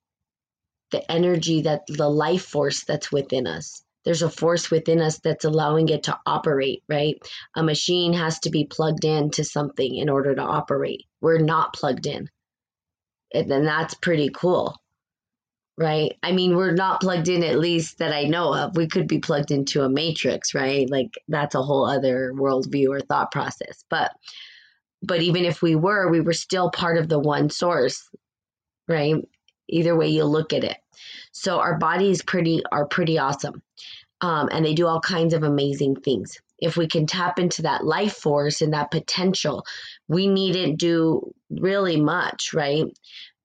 The 0.90 1.10
energy 1.10 1.62
that 1.62 1.82
the 1.86 2.08
life 2.08 2.44
force 2.44 2.84
that's 2.84 3.12
within 3.12 3.46
us. 3.46 3.82
There's 4.04 4.22
a 4.22 4.30
force 4.30 4.70
within 4.70 5.00
us 5.00 5.18
that's 5.18 5.44
allowing 5.44 5.88
it 5.90 6.04
to 6.04 6.18
operate, 6.24 6.82
right? 6.88 7.16
A 7.54 7.62
machine 7.62 8.14
has 8.14 8.38
to 8.40 8.50
be 8.50 8.64
plugged 8.64 9.04
in 9.04 9.30
to 9.32 9.44
something 9.44 9.94
in 9.94 10.08
order 10.08 10.34
to 10.34 10.42
operate. 10.42 11.04
We're 11.20 11.38
not 11.38 11.74
plugged 11.74 12.06
in. 12.06 12.30
And 13.32 13.50
then 13.50 13.64
that's 13.64 13.94
pretty 13.94 14.30
cool, 14.30 14.74
right? 15.76 16.16
I 16.22 16.32
mean, 16.32 16.56
we're 16.56 16.72
not 16.72 17.02
plugged 17.02 17.28
in, 17.28 17.44
at 17.44 17.58
least 17.58 17.98
that 17.98 18.12
I 18.12 18.24
know 18.24 18.54
of. 18.54 18.76
We 18.76 18.88
could 18.88 19.06
be 19.06 19.18
plugged 19.18 19.50
into 19.50 19.82
a 19.82 19.90
matrix, 19.90 20.54
right? 20.54 20.88
Like 20.90 21.14
that's 21.28 21.54
a 21.54 21.62
whole 21.62 21.84
other 21.84 22.32
worldview 22.34 22.88
or 22.88 23.00
thought 23.00 23.30
process. 23.30 23.84
But 23.90 24.10
but 25.02 25.22
even 25.22 25.44
if 25.44 25.62
we 25.62 25.74
were, 25.74 26.10
we 26.10 26.20
were 26.20 26.32
still 26.32 26.70
part 26.70 26.98
of 26.98 27.08
the 27.08 27.18
one 27.18 27.50
source, 27.50 28.08
right? 28.88 29.16
Either 29.68 29.96
way 29.96 30.08
you 30.08 30.24
look 30.24 30.52
at 30.52 30.64
it. 30.64 30.76
So 31.32 31.60
our 31.60 31.78
bodies 31.78 32.22
pretty 32.22 32.62
are 32.70 32.86
pretty 32.86 33.18
awesome. 33.18 33.62
Um, 34.20 34.48
and 34.52 34.64
they 34.64 34.74
do 34.74 34.86
all 34.86 35.00
kinds 35.00 35.32
of 35.32 35.42
amazing 35.42 35.96
things. 35.96 36.38
If 36.58 36.76
we 36.76 36.86
can 36.88 37.06
tap 37.06 37.38
into 37.38 37.62
that 37.62 37.84
life 37.84 38.14
force 38.14 38.60
and 38.60 38.74
that 38.74 38.90
potential, 38.90 39.64
we 40.08 40.26
needn't 40.26 40.78
do 40.78 41.32
really 41.48 41.98
much, 41.98 42.52
right? 42.52 42.84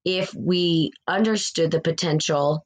If 0.03 0.33
we 0.35 0.91
understood 1.07 1.71
the 1.71 1.79
potential 1.79 2.65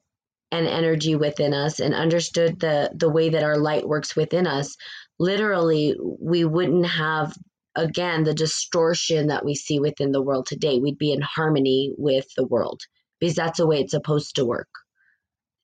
and 0.50 0.66
energy 0.66 1.14
within 1.14 1.54
us 1.54 1.78
and 1.78 1.94
understood 1.94 2.58
the 2.58 2.90
the 2.94 3.08
way 3.08 3.28
that 3.28 3.44
our 3.44 3.56
light 3.56 3.86
works 3.86 4.16
within 4.16 4.48
us, 4.48 4.76
literally 5.20 5.96
we 6.00 6.44
wouldn't 6.44 6.86
have 6.86 7.32
again 7.80 8.24
the 8.24 8.34
distortion 8.34 9.28
that 9.28 9.44
we 9.44 9.54
see 9.54 9.80
within 9.80 10.12
the 10.12 10.22
world 10.22 10.46
today. 10.46 10.78
We'd 10.78 10.98
be 10.98 11.12
in 11.12 11.22
harmony 11.22 11.92
with 11.96 12.26
the 12.36 12.46
world 12.46 12.82
because 13.18 13.34
that's 13.34 13.58
the 13.58 13.66
way 13.66 13.80
it's 13.80 13.92
supposed 13.92 14.36
to 14.36 14.44
work. 14.44 14.68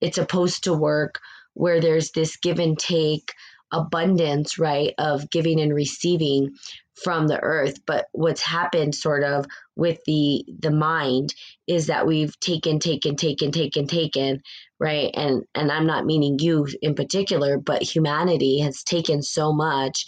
It's 0.01 0.17
supposed 0.17 0.65
to 0.65 0.73
work 0.73 1.21
where 1.55 1.81
there's 1.81 2.11
this 2.11 2.37
give 2.37 2.59
and 2.59 2.79
take 2.79 3.33
abundance 3.73 4.59
right 4.59 4.95
of 4.99 5.31
giving 5.31 5.61
and 5.61 5.75
receiving 5.75 6.55
from 7.03 7.27
the 7.27 7.41
earth. 7.41 7.79
But 7.87 8.07
what's 8.13 8.41
happened 8.41 8.95
sort 8.95 9.25
of 9.25 9.47
with 9.75 9.99
the 10.07 10.45
the 10.61 10.71
mind 10.71 11.35
is 11.67 11.89
that 11.89 12.07
we've 12.07 12.39
taken 12.41 12.79
taken 12.79 13.17
taken 13.17 13.53
taken 13.53 13.87
taken 13.87 14.43
right? 14.79 15.11
And 15.15 15.45
and 15.55 15.73
i'm 15.73 15.87
not 15.87 16.05
meaning 16.05 16.39
you 16.39 16.67
in 16.83 16.95
particular 16.95 17.59
but 17.59 17.83
humanity 17.83 18.61
has 18.61 18.83
taken 18.83 19.23
so 19.23 19.53
much 19.53 20.07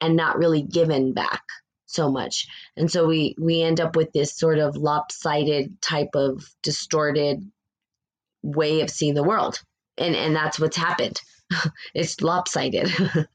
and 0.00 0.16
not 0.16 0.38
really 0.38 0.62
given 0.62 1.12
back 1.12 1.42
so 1.88 2.10
much. 2.10 2.46
And 2.76 2.90
so 2.90 3.06
we 3.06 3.34
we 3.40 3.62
end 3.62 3.80
up 3.80 3.96
with 3.96 4.12
this 4.12 4.36
sort 4.36 4.58
of 4.58 4.76
lopsided 4.76 5.80
type 5.80 6.10
of 6.14 6.44
distorted 6.62 7.50
way 8.42 8.82
of 8.82 8.90
seeing 8.90 9.14
the 9.14 9.24
world. 9.24 9.60
And 9.96 10.14
and 10.14 10.36
that's 10.36 10.60
what's 10.60 10.76
happened. 10.76 11.20
It's 11.94 12.20
lopsided. 12.20 12.90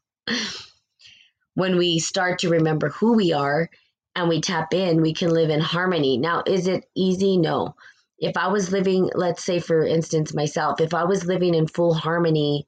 When 1.56 1.78
we 1.78 2.00
start 2.00 2.40
to 2.40 2.50
remember 2.50 2.90
who 2.90 3.14
we 3.14 3.32
are 3.32 3.70
and 4.16 4.28
we 4.28 4.42
tap 4.42 4.74
in 4.74 5.02
we 5.02 5.14
can 5.14 5.30
live 5.30 5.52
in 5.52 5.60
harmony. 5.60 6.18
Now 6.18 6.44
is 6.48 6.68
it 6.68 6.86
easy? 6.96 7.38
No. 7.38 7.76
If 8.20 8.38
i 8.38 8.48
was 8.48 8.72
living 8.72 9.10
let's 9.16 9.44
say 9.44 9.60
for 9.60 9.86
instance 9.86 10.34
myself 10.34 10.80
if 10.80 10.94
i 10.94 11.04
was 11.04 11.26
living 11.26 11.54
in 11.54 11.68
full 11.68 11.94
harmony 11.94 12.66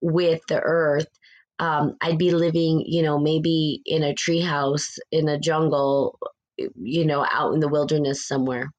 with 0.00 0.40
the 0.48 0.60
earth 0.60 1.17
um, 1.58 1.96
I'd 2.00 2.18
be 2.18 2.30
living, 2.30 2.84
you 2.86 3.02
know, 3.02 3.18
maybe 3.18 3.82
in 3.84 4.02
a 4.02 4.14
treehouse 4.14 4.98
in 5.10 5.28
a 5.28 5.38
jungle, 5.38 6.18
you 6.56 7.04
know, 7.04 7.26
out 7.30 7.54
in 7.54 7.60
the 7.60 7.68
wilderness 7.68 8.26
somewhere. 8.26 8.72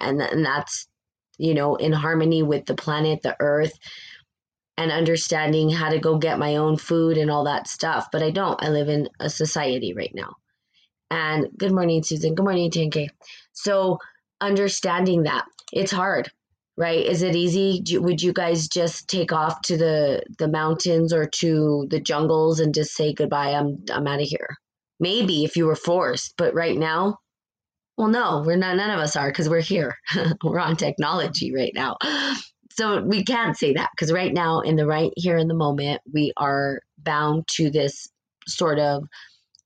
And, 0.00 0.20
and 0.20 0.44
that's, 0.44 0.86
you 1.38 1.54
know, 1.54 1.76
in 1.76 1.92
harmony 1.92 2.42
with 2.42 2.66
the 2.66 2.74
planet, 2.74 3.22
the 3.22 3.36
earth, 3.40 3.72
and 4.76 4.92
understanding 4.92 5.70
how 5.70 5.90
to 5.90 5.98
go 5.98 6.18
get 6.18 6.38
my 6.38 6.56
own 6.56 6.76
food 6.76 7.18
and 7.18 7.30
all 7.30 7.44
that 7.44 7.66
stuff. 7.68 8.08
But 8.12 8.22
I 8.22 8.30
don't. 8.30 8.62
I 8.62 8.68
live 8.68 8.88
in 8.88 9.08
a 9.20 9.28
society 9.28 9.92
right 9.94 10.12
now. 10.14 10.34
And 11.10 11.48
good 11.56 11.72
morning, 11.72 12.02
Susan. 12.02 12.34
Good 12.34 12.44
morning, 12.44 12.70
Tanke. 12.70 13.08
So 13.52 13.98
understanding 14.40 15.24
that 15.24 15.46
it's 15.72 15.92
hard 15.92 16.30
right? 16.78 17.04
Is 17.04 17.22
it 17.22 17.34
easy? 17.34 17.80
Do, 17.82 18.00
would 18.00 18.22
you 18.22 18.32
guys 18.32 18.68
just 18.68 19.08
take 19.08 19.32
off 19.32 19.60
to 19.62 19.76
the 19.76 20.22
the 20.38 20.48
mountains 20.48 21.12
or 21.12 21.26
to 21.40 21.86
the 21.90 22.00
jungles 22.00 22.60
and 22.60 22.72
just 22.72 22.94
say 22.94 23.12
goodbye? 23.12 23.50
I'm 23.50 23.84
I'm 23.92 24.06
out 24.06 24.22
of 24.22 24.28
here. 24.28 24.56
Maybe 25.00 25.44
if 25.44 25.56
you 25.56 25.66
were 25.66 25.76
forced, 25.76 26.34
but 26.38 26.54
right 26.54 26.76
now, 26.76 27.18
well, 27.98 28.08
no, 28.08 28.44
we're 28.46 28.56
not. 28.56 28.76
None 28.76 28.90
of 28.90 29.00
us 29.00 29.16
are 29.16 29.28
because 29.28 29.48
we're 29.48 29.60
here. 29.60 29.96
we're 30.44 30.60
on 30.60 30.76
technology 30.76 31.52
right 31.52 31.72
now, 31.74 31.96
so 32.70 33.02
we 33.02 33.24
can't 33.24 33.56
say 33.56 33.74
that 33.74 33.90
because 33.94 34.12
right 34.12 34.32
now, 34.32 34.60
in 34.60 34.76
the 34.76 34.86
right 34.86 35.12
here 35.16 35.36
in 35.36 35.48
the 35.48 35.54
moment, 35.54 36.00
we 36.14 36.32
are 36.36 36.80
bound 36.96 37.48
to 37.56 37.70
this 37.70 38.08
sort 38.46 38.78
of 38.78 39.02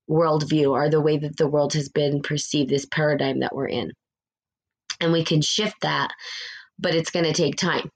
worldview 0.09 0.71
or 0.71 0.89
the 0.89 0.99
way 0.99 1.17
that 1.17 1.37
the 1.37 1.47
world 1.47 1.73
has 1.73 1.89
been 1.89 2.21
perceived, 2.21 2.71
this 2.71 2.85
paradigm 2.85 3.41
that 3.41 3.55
we're 3.55 3.67
in, 3.67 3.91
and 4.99 5.13
we 5.13 5.23
can 5.23 5.41
shift 5.41 5.75
that 5.81 6.11
but 6.79 6.95
it's 6.95 7.11
going 7.11 7.25
to 7.25 7.33
take 7.33 7.55
time. 7.55 7.89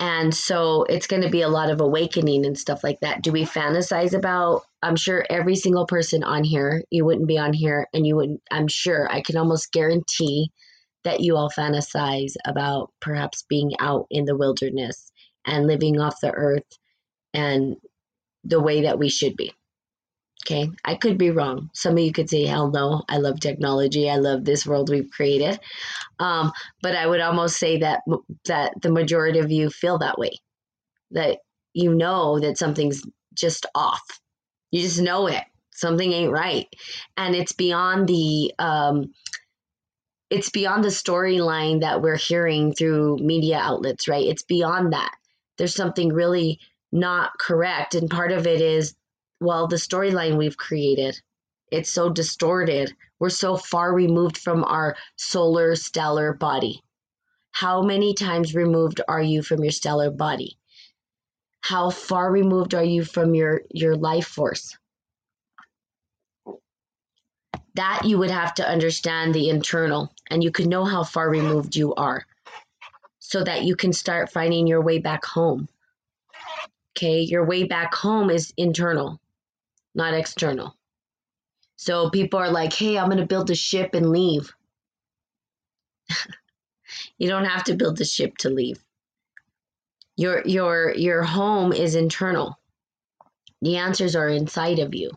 And 0.00 0.34
so 0.34 0.82
it's 0.84 1.06
going 1.06 1.22
to 1.22 1.30
be 1.30 1.42
a 1.42 1.48
lot 1.48 1.70
of 1.70 1.80
awakening 1.80 2.44
and 2.44 2.58
stuff 2.58 2.82
like 2.82 2.98
that. 3.00 3.22
Do 3.22 3.30
we 3.30 3.44
fantasize 3.44 4.14
about? 4.14 4.62
I'm 4.82 4.96
sure 4.96 5.24
every 5.30 5.54
single 5.54 5.86
person 5.86 6.24
on 6.24 6.42
here, 6.42 6.82
you 6.90 7.04
wouldn't 7.04 7.28
be 7.28 7.38
on 7.38 7.52
here 7.52 7.86
and 7.94 8.04
you 8.04 8.16
wouldn't, 8.16 8.42
I'm 8.50 8.66
sure, 8.66 9.08
I 9.08 9.20
can 9.20 9.36
almost 9.36 9.70
guarantee 9.70 10.50
that 11.04 11.20
you 11.20 11.36
all 11.36 11.50
fantasize 11.50 12.32
about 12.44 12.90
perhaps 13.00 13.44
being 13.48 13.72
out 13.78 14.06
in 14.10 14.24
the 14.24 14.36
wilderness 14.36 15.12
and 15.46 15.66
living 15.66 16.00
off 16.00 16.20
the 16.20 16.32
earth 16.32 16.66
and 17.32 17.76
the 18.44 18.60
way 18.60 18.82
that 18.82 18.98
we 18.98 19.08
should 19.08 19.36
be. 19.36 19.52
Okay, 20.44 20.70
I 20.84 20.96
could 20.96 21.18
be 21.18 21.30
wrong. 21.30 21.70
Some 21.72 21.92
of 21.92 22.00
you 22.00 22.12
could 22.12 22.28
say, 22.28 22.44
hell 22.44 22.70
no, 22.70 23.04
I 23.08 23.18
love 23.18 23.38
technology. 23.38 24.10
I 24.10 24.16
love 24.16 24.44
this 24.44 24.66
world 24.66 24.90
we've 24.90 25.10
created. 25.10 25.60
Um, 26.18 26.52
but 26.82 26.96
I 26.96 27.06
would 27.06 27.20
almost 27.20 27.58
say 27.58 27.78
that 27.78 28.00
that 28.46 28.74
the 28.82 28.90
majority 28.90 29.38
of 29.38 29.52
you 29.52 29.70
feel 29.70 29.98
that 29.98 30.18
way. 30.18 30.32
That 31.12 31.38
you 31.74 31.94
know 31.94 32.40
that 32.40 32.58
something's 32.58 33.02
just 33.34 33.66
off. 33.74 34.02
You 34.72 34.82
just 34.82 35.00
know 35.00 35.28
it. 35.28 35.44
Something 35.70 36.12
ain't 36.12 36.32
right. 36.32 36.66
And 37.16 37.36
it's 37.36 37.52
beyond 37.52 38.08
the 38.08 38.52
um, 38.58 39.12
it's 40.28 40.50
beyond 40.50 40.82
the 40.82 40.88
storyline 40.88 41.82
that 41.82 42.02
we're 42.02 42.16
hearing 42.16 42.72
through 42.72 43.18
media 43.18 43.58
outlets, 43.58 44.08
right? 44.08 44.26
It's 44.26 44.42
beyond 44.42 44.92
that. 44.92 45.14
There's 45.56 45.74
something 45.74 46.08
really 46.08 46.58
not 46.90 47.38
correct. 47.38 47.94
And 47.94 48.10
part 48.10 48.32
of 48.32 48.46
it 48.46 48.60
is 48.60 48.94
well, 49.42 49.66
the 49.66 49.76
storyline 49.76 50.38
we've 50.38 50.56
created. 50.56 51.20
It's 51.70 51.90
so 51.90 52.10
distorted. 52.10 52.94
We're 53.18 53.30
so 53.30 53.56
far 53.56 53.94
removed 53.94 54.38
from 54.38 54.62
our 54.62 54.96
solar 55.16 55.74
stellar 55.74 56.34
body. 56.34 56.82
How 57.50 57.82
many 57.82 58.14
times 58.14 58.54
removed 58.54 59.00
are 59.08 59.22
you 59.22 59.42
from 59.42 59.62
your 59.62 59.72
stellar 59.72 60.10
body? 60.10 60.58
How 61.62 61.90
far 61.90 62.30
removed 62.30 62.74
are 62.74 62.84
you 62.84 63.04
from 63.04 63.34
your, 63.34 63.62
your 63.70 63.96
life 63.96 64.26
force? 64.26 64.76
That 67.74 68.02
you 68.04 68.18
would 68.18 68.30
have 68.30 68.54
to 68.56 68.68
understand 68.68 69.34
the 69.34 69.48
internal, 69.48 70.12
and 70.30 70.44
you 70.44 70.50
could 70.50 70.66
know 70.66 70.84
how 70.84 71.04
far 71.04 71.30
removed 71.30 71.74
you 71.74 71.94
are 71.94 72.26
so 73.18 73.42
that 73.42 73.64
you 73.64 73.76
can 73.76 73.94
start 73.94 74.30
finding 74.30 74.66
your 74.66 74.82
way 74.82 74.98
back 74.98 75.24
home. 75.24 75.68
Okay, 76.94 77.20
your 77.20 77.46
way 77.46 77.64
back 77.64 77.94
home 77.94 78.28
is 78.28 78.52
internal 78.58 79.21
not 79.94 80.14
external. 80.14 80.76
So 81.76 82.10
people 82.10 82.38
are 82.38 82.50
like, 82.50 82.72
hey, 82.72 82.96
I'm 82.98 83.06
going 83.06 83.18
to 83.18 83.26
build 83.26 83.50
a 83.50 83.54
ship 83.54 83.94
and 83.94 84.10
leave. 84.10 84.52
you 87.18 87.28
don't 87.28 87.44
have 87.44 87.64
to 87.64 87.74
build 87.74 88.00
a 88.00 88.04
ship 88.04 88.36
to 88.38 88.50
leave. 88.50 88.82
Your 90.16 90.42
your 90.46 90.94
your 90.94 91.22
home 91.22 91.72
is 91.72 91.94
internal. 91.94 92.58
The 93.62 93.78
answers 93.78 94.14
are 94.14 94.28
inside 94.28 94.78
of 94.78 94.94
you. 94.94 95.10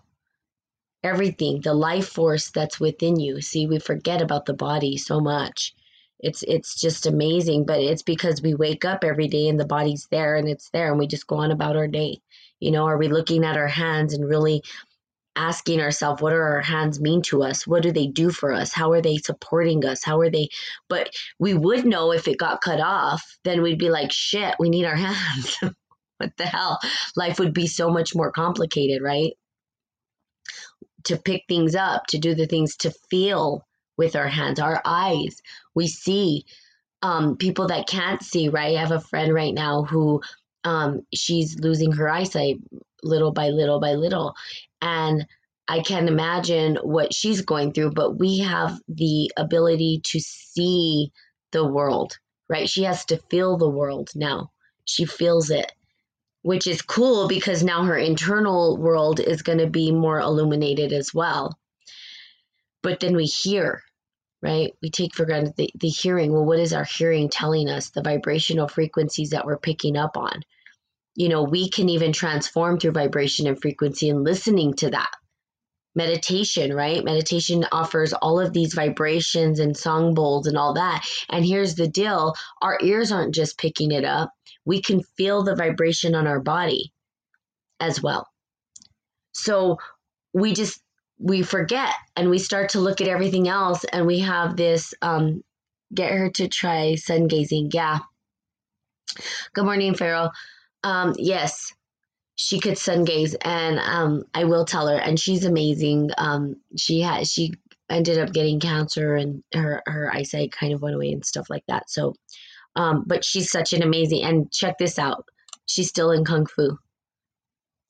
Everything, 1.04 1.62
the 1.62 1.74
life 1.74 2.08
force 2.08 2.50
that's 2.50 2.80
within 2.80 3.20
you. 3.20 3.42
See, 3.42 3.68
we 3.68 3.78
forget 3.80 4.22
about 4.22 4.46
the 4.46 4.54
body 4.54 4.98
so 4.98 5.20
much. 5.20 5.76
It's 6.20 6.44
it's 6.44 6.80
just 6.80 7.06
amazing, 7.06 7.66
but 7.66 7.82
it's 7.82 8.02
because 8.02 8.42
we 8.42 8.56
wake 8.56 8.86
up 8.86 9.04
every 9.04 9.28
day 9.28 9.50
and 9.50 9.60
the 9.60 9.66
body's 9.66 10.08
there 10.08 10.36
and 10.38 10.48
it's 10.48 10.70
there 10.70 10.90
and 10.90 10.98
we 10.98 11.08
just 11.08 11.28
go 11.28 11.36
on 11.36 11.52
about 11.52 11.76
our 11.76 11.88
day. 11.88 12.22
You 12.60 12.72
know, 12.72 12.86
are 12.86 12.98
we 12.98 13.08
looking 13.08 13.44
at 13.44 13.58
our 13.58 13.68
hands 13.68 14.14
and 14.14 14.28
really 14.28 14.62
asking 15.36 15.82
ourselves 15.82 16.22
what 16.22 16.30
do 16.30 16.38
our 16.38 16.62
hands 16.62 17.00
mean 17.00 17.22
to 17.24 17.44
us? 17.44 17.68
What 17.68 17.84
do 17.84 17.92
they 17.92 18.08
do 18.08 18.32
for 18.32 18.54
us? 18.54 18.72
How 18.74 18.92
are 18.92 19.02
they 19.02 19.18
supporting 19.18 19.86
us? 19.86 20.04
How 20.04 20.20
are 20.22 20.30
they 20.30 20.50
but 20.88 21.10
we 21.40 21.54
would 21.54 21.86
know 21.86 22.12
if 22.12 22.28
it 22.28 22.38
got 22.38 22.62
cut 22.62 22.80
off 22.80 23.22
then 23.44 23.62
we'd 23.62 23.80
be 23.80 23.90
like 23.90 24.12
shit 24.12 24.56
we 24.60 24.70
need 24.70 24.86
our 24.86 24.96
hands. 25.08 25.58
What 26.18 26.32
the 26.38 26.46
hell? 26.46 26.80
Life 27.18 27.40
would 27.40 27.54
be 27.54 27.68
so 27.68 27.90
much 27.90 28.16
more 28.16 28.32
complicated 28.32 29.02
right? 29.02 29.34
To 31.06 31.18
pick 31.18 31.44
things 31.48 31.76
up 31.76 32.08
to 32.08 32.18
do 32.18 32.34
the 32.34 32.48
things 32.48 32.78
to 32.78 32.92
feel 33.10 33.66
with 33.98 34.16
our 34.16 34.28
hands 34.28 34.60
our 34.60 34.82
eyes. 34.86 35.42
We 35.74 35.88
see 35.88 36.46
um, 37.02 37.36
people 37.36 37.68
that 37.68 37.88
can't 37.88 38.24
see 38.24 38.48
right? 38.48 38.78
I 38.78 38.80
have 38.80 38.92
a 38.92 39.02
friend 39.02 39.34
right 39.34 39.54
now 39.54 39.84
who 39.84 40.22
um, 40.66 41.06
she's 41.14 41.58
losing 41.60 41.94
her 41.94 42.10
eyesight 42.10 42.58
little 43.04 43.32
by 43.32 43.50
little 43.50 43.80
by 43.80 43.94
little. 43.94 44.34
And 44.82 45.26
I 45.68 45.80
can 45.80 46.08
imagine 46.08 46.78
what 46.82 47.14
she's 47.14 47.42
going 47.42 47.72
through, 47.72 47.92
but 47.92 48.20
we 48.20 48.40
have 48.40 48.78
the 48.88 49.32
ability 49.38 50.02
to 50.06 50.20
see 50.20 51.12
the 51.52 51.66
world, 51.66 52.18
right? 52.50 52.70
She 52.70 52.84
has 52.84 53.06
to 53.06 53.18
feel 53.30 53.58
the 53.58 53.70
world 53.70 54.10
now. 54.16 54.52
She 54.86 55.06
feels 55.06 55.50
it, 55.50 55.72
which 56.42 56.68
is 56.68 56.82
cool 56.82 57.28
because 57.28 57.64
now 57.64 57.84
her 57.84 57.98
internal 57.98 58.78
world 58.78 59.20
is 59.20 59.42
going 59.42 59.60
to 59.60 59.70
be 59.70 59.92
more 59.92 60.20
illuminated 60.20 60.94
as 60.94 61.14
well. 61.14 61.58
But 62.84 63.00
then 63.00 63.16
we 63.16 63.26
hear, 63.26 63.82
right? 64.44 64.74
We 64.84 64.92
take 64.92 65.16
for 65.16 65.26
granted 65.26 65.56
the, 65.58 65.72
the 65.76 65.90
hearing. 65.90 66.32
Well, 66.32 66.46
what 66.46 66.60
is 66.60 66.74
our 66.74 66.84
hearing 66.84 67.30
telling 67.30 67.70
us? 67.70 67.90
The 67.90 68.04
vibrational 68.04 68.68
frequencies 68.68 69.32
that 69.32 69.46
we're 69.46 69.58
picking 69.58 69.98
up 69.98 70.18
on 70.18 70.44
you 71.16 71.30
know, 71.30 71.44
we 71.44 71.70
can 71.70 71.90
even 71.90 72.12
transform 72.12 72.80
through 72.80 72.92
vibration 72.92 73.48
and 73.48 73.60
frequency 73.60 74.10
and 74.10 74.24
listening 74.24 74.74
to 74.76 74.92
that. 74.92 75.10
Meditation, 75.96 76.74
right? 76.74 77.06
Meditation 77.06 77.66
offers 77.72 78.12
all 78.12 78.40
of 78.40 78.52
these 78.52 78.74
vibrations 78.74 79.62
and 79.62 79.78
song 79.78 80.14
bowls 80.14 80.46
and 80.46 80.58
all 80.58 80.74
that. 80.74 81.08
And 81.30 81.46
here's 81.46 81.76
the 81.76 81.88
deal 81.88 82.36
our 82.62 82.78
ears 82.82 83.14
aren't 83.14 83.34
just 83.34 83.58
picking 83.58 83.92
it 83.92 84.04
up, 84.04 84.32
we 84.66 84.82
can 84.82 85.02
feel 85.18 85.44
the 85.44 85.56
vibration 85.56 86.14
on 86.14 86.28
our 86.28 86.42
body 86.42 86.92
as 87.80 88.04
well. 88.04 88.28
So 89.32 89.78
we 90.34 90.54
just, 90.54 90.82
we 91.18 91.44
forget 91.44 91.94
and 92.18 92.30
we 92.30 92.40
start 92.40 92.70
to 92.72 92.80
look 92.80 93.00
at 93.00 93.08
everything 93.08 93.48
else 93.48 93.86
and 93.86 94.06
we 94.06 94.20
have 94.20 94.58
this 94.58 94.94
um, 95.02 95.44
get 95.94 96.12
her 96.12 96.30
to 96.32 96.50
try 96.50 96.96
sun 96.96 97.28
gazing. 97.28 97.70
Yeah. 97.74 98.00
Good 99.54 99.64
morning, 99.64 99.96
Farrell. 99.96 100.32
Um, 100.86 101.16
yes, 101.18 101.74
she 102.36 102.60
could 102.60 102.78
sun 102.78 103.06
gaze, 103.06 103.34
and 103.42 103.80
um, 103.80 104.24
I 104.36 104.44
will 104.44 104.66
tell 104.66 104.88
her. 104.88 104.98
And 104.98 105.20
she's 105.20 105.44
amazing. 105.44 106.12
Um, 106.18 106.58
she 106.78 107.02
had 107.02 107.28
she 107.28 107.54
ended 107.90 108.20
up 108.20 108.32
getting 108.32 108.60
cancer, 108.60 109.16
and 109.16 109.44
her 109.54 109.82
her 109.88 110.14
eyesight 110.14 110.52
kind 110.52 110.74
of 110.74 110.82
went 110.84 110.96
away 110.96 111.12
and 111.12 111.26
stuff 111.26 111.50
like 111.50 111.64
that. 111.68 111.90
So, 111.90 112.14
um, 112.76 113.04
but 113.08 113.26
she's 113.26 113.50
such 113.50 113.74
an 113.74 113.82
amazing. 113.82 114.24
And 114.24 114.52
check 114.52 114.78
this 114.78 115.00
out, 115.00 115.26
she's 115.66 115.90
still 115.90 116.12
in 116.12 116.24
kung 116.24 116.46
fu. 116.46 116.78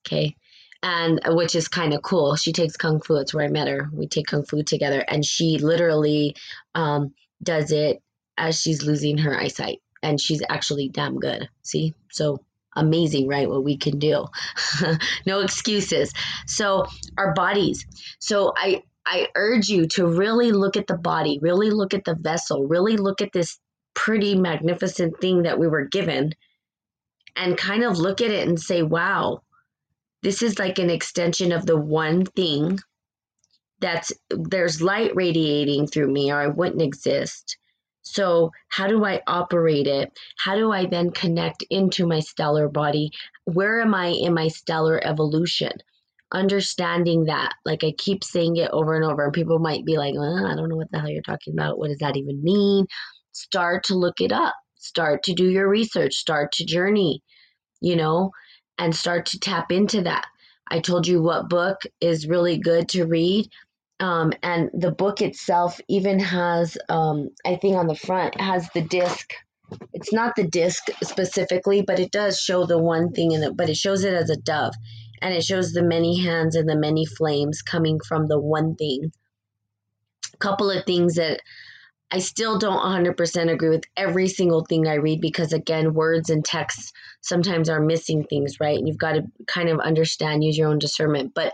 Okay, 0.08 0.38
and 0.82 1.20
which 1.28 1.54
is 1.54 1.68
kind 1.68 1.94
of 1.94 2.02
cool. 2.02 2.38
She 2.38 2.54
takes 2.54 2.78
kung 2.78 3.02
fu. 3.02 3.18
It's 3.18 3.34
where 3.34 3.46
I 3.46 3.50
met 3.50 3.68
her. 3.68 3.90
We 3.92 4.08
take 4.08 4.28
kung 4.28 4.46
fu 4.46 4.64
together, 4.64 5.02
and 5.02 5.26
she 5.26 5.58
literally 5.58 6.34
um, 6.76 7.14
does 7.44 7.74
it 7.74 8.02
as 8.38 8.62
she's 8.62 8.86
losing 8.86 9.18
her 9.18 9.38
eyesight, 9.38 9.82
and 10.02 10.22
she's 10.22 10.44
actually 10.48 10.88
damn 10.88 11.20
good. 11.20 11.50
See, 11.62 11.94
so 12.10 12.40
amazing, 12.76 13.28
right? 13.28 13.50
What 13.50 13.64
we 13.64 13.78
can 13.78 14.00
do, 14.00 14.26
no 15.26 15.40
excuses. 15.40 16.14
So 16.48 16.86
our 17.18 17.34
bodies. 17.34 17.86
So 18.20 18.54
I 18.56 18.84
I 19.06 19.28
urge 19.36 19.68
you 19.70 19.88
to 19.90 20.08
really 20.08 20.52
look 20.52 20.78
at 20.78 20.88
the 20.88 20.98
body, 20.98 21.40
really 21.42 21.70
look 21.70 21.94
at 21.94 22.06
the 22.06 22.16
vessel, 22.16 22.68
really 22.68 22.98
look 22.98 23.22
at 23.22 23.32
this 23.34 23.60
pretty 23.94 24.36
magnificent 24.36 25.22
thing 25.22 25.44
that 25.44 25.60
we 25.60 25.68
were 25.68 25.86
given, 25.86 26.34
and 27.36 27.58
kind 27.58 27.84
of 27.84 27.98
look 28.00 28.22
at 28.22 28.32
it 28.32 28.48
and 28.48 28.60
say, 28.60 28.82
wow 28.82 29.42
this 30.26 30.42
is 30.42 30.58
like 30.58 30.80
an 30.80 30.90
extension 30.90 31.52
of 31.52 31.68
the 31.68 31.78
one 31.78 32.26
thing 32.26 32.80
that's 33.80 34.12
there's 34.32 34.82
light 34.82 35.12
radiating 35.16 35.86
through 35.86 36.12
me 36.12 36.32
or 36.32 36.42
I 36.42 36.48
wouldn't 36.48 36.82
exist. 36.82 37.58
So, 38.06 38.52
how 38.70 38.88
do 38.88 39.04
I 39.04 39.22
operate 39.28 39.88
it? 39.88 40.12
How 40.38 40.56
do 40.56 40.72
I 40.72 40.86
then 40.86 41.12
connect 41.12 41.63
into 41.70 42.06
my 42.06 42.20
stellar 42.20 42.70
body? 42.70 43.10
Where 43.46 43.82
am 43.82 43.96
I 43.96 44.08
in 44.08 44.34
my 44.34 44.48
stellar 44.48 45.04
evolution? 45.04 45.72
Understanding 46.32 47.26
that, 47.26 47.54
like 47.65 47.84
I 47.84 47.94
keep 47.98 48.24
saying 48.24 48.58
it 48.58 48.70
over 48.72 48.96
and 48.96 49.04
over, 49.04 49.26
and 49.26 49.34
people 49.34 49.60
might 49.60 49.86
be 49.86 49.98
like, 49.98 50.13
well, 50.13 50.46
I 50.46 50.56
don't 50.56 50.70
know 50.70 50.76
what 50.76 50.91
the 50.91 51.00
hell 51.00 51.10
you're 51.10 51.22
talking 51.24 51.54
about. 51.54 51.80
What 51.80 51.88
does 51.88 51.98
that 52.00 52.15
even 52.15 52.44
mean? 52.44 52.86
Start 53.32 53.86
to 53.86 53.96
look 53.96 54.22
it 54.22 54.32
up, 54.32 54.54
start 54.78 55.24
to 55.24 55.34
do 55.34 55.50
your 55.50 55.68
research, 55.68 56.13
start 56.13 56.52
to 56.54 56.65
journey, 56.65 57.22
you 57.82 57.96
know, 57.96 58.32
and 58.78 58.96
start 58.96 59.26
to 59.28 59.39
tap 59.39 59.72
into 59.72 60.02
that. 60.04 60.26
I 60.70 60.80
told 60.80 61.08
you 61.08 61.22
what 61.22 61.50
book 61.50 61.82
is 62.02 62.28
really 62.28 62.58
good 62.58 62.89
to 62.89 63.06
read. 63.06 63.48
Um, 64.00 64.34
and 64.44 64.70
the 64.74 64.92
book 64.92 65.22
itself 65.22 65.80
even 65.88 66.20
has, 66.20 66.78
um, 66.90 67.30
I 67.46 67.56
think 67.56 67.78
on 67.78 67.88
the 67.88 67.96
front, 67.96 68.40
has 68.40 68.70
the 68.74 68.82
disc. 68.82 69.32
It's 69.94 70.14
not 70.14 70.36
the 70.36 70.48
disc 70.48 70.84
specifically, 71.02 71.82
but 71.82 72.00
it 72.00 72.12
does 72.12 72.40
show 72.40 72.66
the 72.66 72.78
one 72.78 73.12
thing 73.12 73.32
in 73.32 73.44
it, 73.44 73.56
but 73.56 73.70
it 73.70 73.78
shows 73.78 74.04
it 74.04 74.14
as 74.14 74.30
a 74.30 74.36
dove. 74.36 74.74
And 75.22 75.34
it 75.34 75.44
shows 75.44 75.72
the 75.72 75.82
many 75.82 76.20
hands 76.20 76.56
and 76.56 76.70
the 76.70 76.76
many 76.76 77.06
flames 77.06 77.62
coming 77.62 78.00
from 78.06 78.28
the 78.28 78.40
one 78.40 78.76
thing. 78.76 79.12
A 80.34 80.38
couple 80.38 80.70
of 80.70 80.86
things 80.86 81.16
that 81.16 81.40
I 82.12 82.20
still 82.20 82.60
don't 82.60 82.80
100% 82.80 83.52
agree 83.52 83.70
with 83.70 83.86
every 83.98 84.28
single 84.28 84.64
thing 84.64 84.88
I 84.88 84.96
read 84.96 85.22
because, 85.22 85.54
again, 85.54 85.94
words 85.94 86.30
and 86.30 86.46
text 86.46 86.94
sometimes 87.22 87.70
are 87.70 87.82
missing 87.82 88.24
things, 88.24 88.60
right? 88.60 88.78
And 88.78 88.88
you've 88.88 89.00
got 89.00 89.14
to 89.14 89.24
kind 89.48 89.70
of 89.70 89.80
understand, 89.80 90.44
use 90.44 90.58
your 90.58 90.70
own 90.70 90.80
discernment. 90.80 91.32
But 91.34 91.54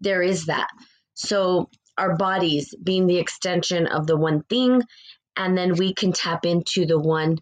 there 0.00 0.22
is 0.22 0.46
that. 0.46 0.68
So, 1.14 1.70
our 1.98 2.16
bodies 2.16 2.74
being 2.82 3.06
the 3.06 3.18
extension 3.18 3.86
of 3.86 4.06
the 4.06 4.16
one 4.16 4.42
thing, 4.44 4.82
and 5.36 5.56
then 5.56 5.74
we 5.76 5.94
can 5.94 6.12
tap 6.12 6.44
into 6.44 6.86
the 6.86 6.98
one, 6.98 7.38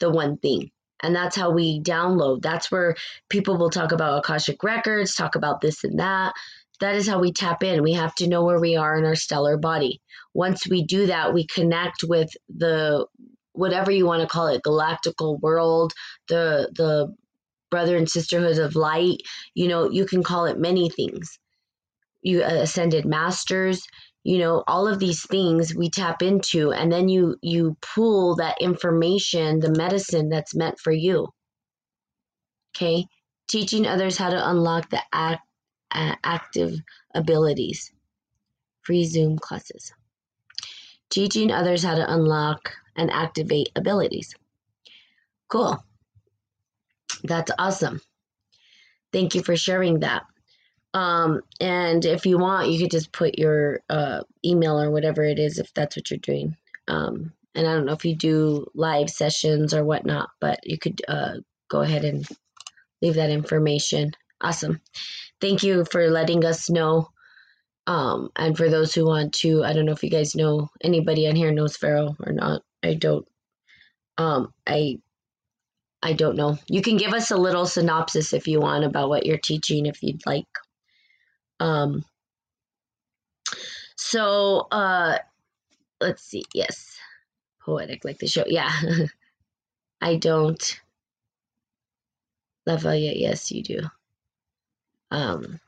the 0.00 0.10
one 0.10 0.38
thing. 0.38 0.70
And 1.02 1.14
that's 1.16 1.34
how 1.34 1.50
we 1.50 1.80
download. 1.80 2.42
That's 2.42 2.70
where 2.70 2.94
people 3.28 3.56
will 3.58 3.70
talk 3.70 3.90
about 3.90 4.18
Akashic 4.18 4.62
records, 4.62 5.16
talk 5.16 5.34
about 5.34 5.60
this 5.60 5.82
and 5.82 5.98
that 5.98 6.32
that 6.82 6.96
is 6.96 7.08
how 7.08 7.20
we 7.20 7.32
tap 7.32 7.62
in. 7.62 7.82
We 7.82 7.92
have 7.92 8.14
to 8.16 8.26
know 8.26 8.44
where 8.44 8.60
we 8.60 8.76
are 8.76 8.98
in 8.98 9.04
our 9.04 9.14
stellar 9.14 9.56
body. 9.56 10.00
Once 10.34 10.66
we 10.66 10.84
do 10.84 11.06
that, 11.06 11.32
we 11.32 11.46
connect 11.46 12.02
with 12.02 12.28
the 12.48 13.06
whatever 13.52 13.92
you 13.92 14.04
want 14.04 14.22
to 14.22 14.28
call 14.28 14.48
it, 14.48 14.62
galactical 14.66 15.40
world, 15.40 15.92
the 16.28 16.70
the 16.74 17.14
brother 17.70 17.96
and 17.96 18.10
sisterhood 18.10 18.58
of 18.58 18.74
light. 18.74 19.18
You 19.54 19.68
know, 19.68 19.88
you 19.90 20.06
can 20.06 20.24
call 20.24 20.46
it 20.46 20.58
many 20.58 20.90
things. 20.90 21.38
You 22.22 22.42
uh, 22.42 22.62
ascended 22.62 23.04
masters, 23.04 23.86
you 24.24 24.38
know 24.38 24.62
all 24.66 24.86
of 24.86 24.98
these 24.98 25.26
things 25.26 25.74
we 25.74 25.90
tap 25.90 26.22
into 26.22 26.72
and 26.72 26.92
then 26.92 27.08
you 27.08 27.36
you 27.42 27.76
pull 27.80 28.36
that 28.36 28.56
information 28.60 29.58
the 29.58 29.74
medicine 29.76 30.28
that's 30.28 30.54
meant 30.54 30.78
for 30.78 30.92
you 30.92 31.26
okay 32.72 33.04
teaching 33.48 33.84
others 33.84 34.16
how 34.16 34.30
to 34.30 34.50
unlock 34.50 34.88
the 34.90 35.02
act 35.12 35.42
active 35.92 36.74
abilities. 37.14 37.92
Free 38.82 39.04
Zoom 39.04 39.38
classes. 39.38 39.92
Teaching 41.10 41.50
others 41.52 41.82
how 41.82 41.94
to 41.94 42.12
unlock 42.12 42.72
and 42.96 43.10
activate 43.10 43.70
abilities. 43.76 44.34
Cool. 45.48 45.82
That's 47.24 47.50
awesome. 47.58 48.00
Thank 49.12 49.34
you 49.34 49.42
for 49.42 49.56
sharing 49.56 50.00
that. 50.00 50.22
Um, 50.94 51.40
and 51.60 52.04
if 52.04 52.26
you 52.26 52.38
want, 52.38 52.68
you 52.70 52.78
could 52.78 52.90
just 52.90 53.12
put 53.12 53.38
your 53.38 53.80
uh, 53.88 54.22
email 54.44 54.80
or 54.80 54.90
whatever 54.90 55.22
it 55.24 55.38
is 55.38 55.58
if 55.58 55.72
that's 55.74 55.96
what 55.96 56.10
you're 56.10 56.18
doing. 56.18 56.56
Um, 56.88 57.32
and 57.54 57.66
I 57.66 57.72
don't 57.72 57.86
know 57.86 57.92
if 57.92 58.04
you 58.04 58.14
do 58.14 58.66
live 58.74 59.10
sessions 59.10 59.74
or 59.74 59.84
whatnot, 59.84 60.30
but 60.40 60.60
you 60.64 60.78
could 60.78 61.00
uh, 61.08 61.34
go 61.68 61.80
ahead 61.80 62.04
and 62.04 62.26
leave 63.00 63.14
that 63.14 63.30
information. 63.30 64.12
Awesome 64.40 64.80
thank 65.42 65.62
you 65.62 65.84
for 65.84 66.08
letting 66.08 66.46
us 66.46 66.70
know. 66.70 67.08
Um, 67.86 68.30
and 68.36 68.56
for 68.56 68.70
those 68.70 68.94
who 68.94 69.04
want 69.04 69.34
to, 69.40 69.64
I 69.64 69.74
don't 69.74 69.84
know 69.84 69.92
if 69.92 70.04
you 70.04 70.08
guys 70.08 70.36
know 70.36 70.70
anybody 70.82 71.28
on 71.28 71.34
here 71.34 71.52
knows 71.52 71.76
Pharaoh 71.76 72.16
or 72.24 72.32
not. 72.32 72.62
I 72.82 72.94
don't. 72.94 73.26
Um, 74.16 74.54
I 74.66 74.98
I 76.00 76.12
don't 76.12 76.36
know. 76.36 76.58
You 76.68 76.80
can 76.80 76.96
give 76.96 77.12
us 77.12 77.30
a 77.30 77.36
little 77.36 77.66
synopsis 77.66 78.32
if 78.32 78.46
you 78.46 78.60
want 78.60 78.84
about 78.84 79.08
what 79.08 79.26
you're 79.26 79.38
teaching, 79.38 79.86
if 79.86 80.02
you'd 80.02 80.24
like. 80.26 80.46
Um, 81.62 82.04
so 83.96 84.66
uh, 84.72 85.18
let's 86.00 86.24
see. 86.24 86.42
Yes, 86.52 86.98
poetic 87.64 88.04
like 88.04 88.18
the 88.18 88.26
show. 88.26 88.44
Yeah, 88.46 88.72
I 90.00 90.16
don't. 90.16 90.80
love 92.66 92.84
Lafayette, 92.84 93.16
yes, 93.16 93.52
you 93.52 93.62
do. 93.62 93.80
Um, 95.12 95.60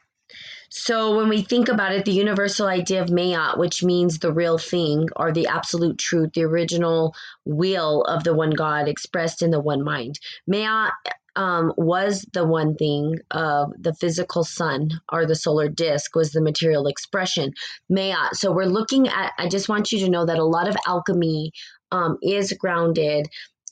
so 0.69 1.17
when 1.17 1.29
we 1.29 1.43
think 1.43 1.69
about 1.69 1.93
it, 1.93 2.05
the 2.05 2.11
universal 2.13 2.67
idea 2.67 3.01
of 3.01 3.11
Maat, 3.11 3.57
which 3.57 3.85
means 3.85 4.19
the 4.19 4.33
real 4.33 4.59
thing 4.59 5.09
or 5.15 5.31
the 5.31 5.47
absolute 5.47 5.99
truth, 5.99 6.33
the 6.33 6.43
original 6.43 7.15
will 7.45 8.03
of 8.03 8.25
the 8.25 8.35
one 8.35 8.51
God 8.51 8.89
expressed 8.89 9.43
in 9.43 9.53
the 9.53 9.61
one 9.61 9.85
mind. 9.85 10.19
Maat 10.49 10.93
um, 11.37 11.73
was 11.77 12.25
the 12.33 12.47
one 12.47 12.75
thing 12.77 13.19
of 13.31 13.73
the 13.79 13.95
physical 13.95 14.45
sun 14.45 14.91
or 15.13 15.27
the 15.27 15.35
solar 15.35 15.69
disk 15.69 16.15
was 16.15 16.31
the 16.33 16.41
material 16.41 16.87
expression. 16.87 17.53
Maat. 17.89 18.37
So 18.37 18.53
we're 18.53 18.65
looking 18.67 19.09
at, 19.09 19.33
I 19.39 19.49
just 19.49 19.69
want 19.69 19.93
you 19.93 20.01
to 20.01 20.11
know 20.11 20.27
that 20.27 20.39
a 20.39 20.45
lot 20.45 20.69
of 20.69 20.77
alchemy 20.87 21.53
um, 21.91 22.19
is 22.23 22.53
grounded 22.53 23.27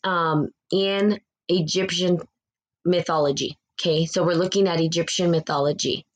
um, 0.05 0.48
in 0.72 1.20
Egyptian 1.48 2.18
mythology. 2.85 3.59
Okay, 3.81 4.07
so 4.07 4.25
we're 4.25 4.35
looking 4.35 4.68
at 4.68 4.81
Egyptian 4.81 5.31
mythology. 5.31 6.07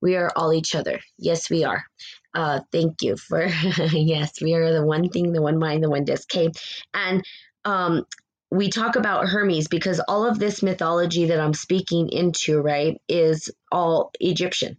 We 0.00 0.16
are 0.16 0.30
all 0.36 0.52
each 0.52 0.74
other. 0.74 1.00
Yes, 1.18 1.50
we 1.50 1.64
are. 1.64 1.84
Uh, 2.34 2.60
thank 2.72 3.02
you 3.02 3.16
for 3.16 3.44
yes, 3.92 4.40
we 4.40 4.54
are 4.54 4.72
the 4.72 4.84
one 4.84 5.08
thing, 5.08 5.32
the 5.32 5.42
one 5.42 5.58
mind, 5.58 5.82
the 5.82 5.90
one 5.90 6.04
disc. 6.04 6.28
Okay, 6.34 6.50
and 6.94 7.22
um, 7.64 8.06
we 8.50 8.68
talk 8.68 8.96
about 8.96 9.28
Hermes 9.28 9.68
because 9.68 10.00
all 10.00 10.26
of 10.26 10.38
this 10.38 10.62
mythology 10.62 11.26
that 11.26 11.40
I'm 11.40 11.54
speaking 11.54 12.08
into, 12.10 12.60
right, 12.60 13.00
is 13.08 13.50
all 13.70 14.10
Egyptian. 14.20 14.76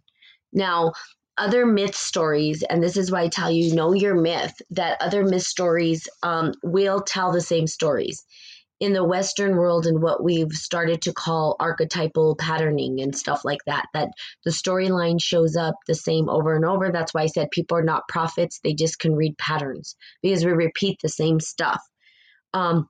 Now, 0.52 0.92
other 1.38 1.64
myth 1.64 1.94
stories, 1.94 2.62
and 2.62 2.82
this 2.82 2.98
is 2.98 3.10
why 3.10 3.22
I 3.22 3.28
tell 3.28 3.50
you 3.50 3.74
know 3.74 3.94
your 3.94 4.14
myth, 4.14 4.52
that 4.70 5.00
other 5.00 5.24
myth 5.24 5.42
stories 5.42 6.06
um, 6.22 6.52
will 6.62 7.00
tell 7.00 7.32
the 7.32 7.40
same 7.40 7.66
stories 7.66 8.24
in 8.78 8.92
the 8.92 9.04
Western 9.04 9.56
world 9.56 9.86
and 9.86 10.02
what 10.02 10.22
we've 10.22 10.52
started 10.52 11.00
to 11.02 11.12
call 11.12 11.56
archetypal 11.60 12.34
patterning 12.36 13.00
and 13.00 13.16
stuff 13.16 13.44
like 13.44 13.60
that, 13.64 13.86
that 13.94 14.08
the 14.44 14.50
storyline 14.50 15.22
shows 15.22 15.56
up 15.56 15.76
the 15.86 15.94
same 15.94 16.28
over 16.28 16.56
and 16.56 16.64
over. 16.64 16.90
That's 16.90 17.14
why 17.14 17.22
I 17.22 17.26
said 17.26 17.50
people 17.52 17.78
are 17.78 17.84
not 17.84 18.08
prophets, 18.08 18.60
they 18.62 18.74
just 18.74 18.98
can 18.98 19.14
read 19.14 19.38
patterns 19.38 19.94
because 20.20 20.44
we 20.44 20.50
repeat 20.50 20.98
the 21.00 21.08
same 21.08 21.38
stuff. 21.38 21.80
Um, 22.52 22.88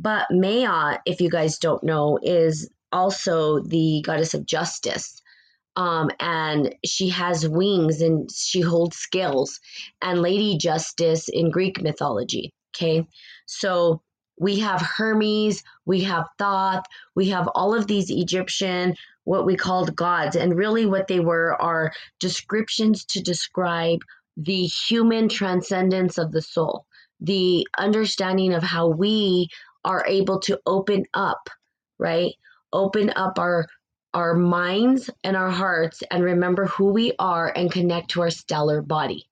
but 0.00 0.26
Maya, 0.30 0.98
if 1.06 1.20
you 1.20 1.30
guys 1.30 1.58
don't 1.58 1.82
know, 1.82 2.18
is 2.22 2.70
also 2.92 3.60
the 3.60 4.02
goddess 4.04 4.34
of 4.34 4.46
justice. 4.46 5.20
Um, 5.76 6.10
and 6.18 6.74
she 6.84 7.08
has 7.10 7.48
wings 7.48 8.00
and 8.00 8.28
she 8.32 8.60
holds 8.60 8.96
scales, 8.96 9.60
and 10.02 10.20
Lady 10.20 10.58
Justice 10.58 11.28
in 11.28 11.50
Greek 11.50 11.80
mythology. 11.82 12.52
Okay, 12.74 13.06
so 13.46 14.02
we 14.40 14.58
have 14.60 14.80
Hermes, 14.80 15.62
we 15.84 16.00
have 16.02 16.26
Thoth, 16.38 16.84
we 17.14 17.28
have 17.30 17.48
all 17.54 17.74
of 17.74 17.86
these 17.86 18.10
Egyptian, 18.10 18.94
what 19.24 19.46
we 19.46 19.56
called 19.56 19.94
gods. 19.94 20.36
And 20.36 20.56
really, 20.56 20.86
what 20.86 21.06
they 21.06 21.20
were 21.20 21.60
are 21.60 21.92
descriptions 22.18 23.04
to 23.06 23.20
describe 23.22 24.00
the 24.36 24.66
human 24.66 25.28
transcendence 25.28 26.18
of 26.18 26.32
the 26.32 26.42
soul, 26.42 26.86
the 27.20 27.66
understanding 27.78 28.54
of 28.54 28.62
how 28.62 28.88
we 28.88 29.48
are 29.84 30.04
able 30.06 30.40
to 30.40 30.60
open 30.66 31.04
up, 31.14 31.48
right? 31.98 32.34
Open 32.72 33.10
up 33.14 33.38
our 33.38 33.66
our 34.14 34.34
minds 34.34 35.10
and 35.22 35.36
our 35.36 35.50
hearts 35.50 36.02
and 36.10 36.24
remember 36.24 36.66
who 36.66 36.92
we 36.92 37.12
are 37.18 37.52
and 37.54 37.70
connect 37.70 38.10
to 38.10 38.22
our 38.22 38.30
stellar 38.30 38.80
body. 38.80 39.28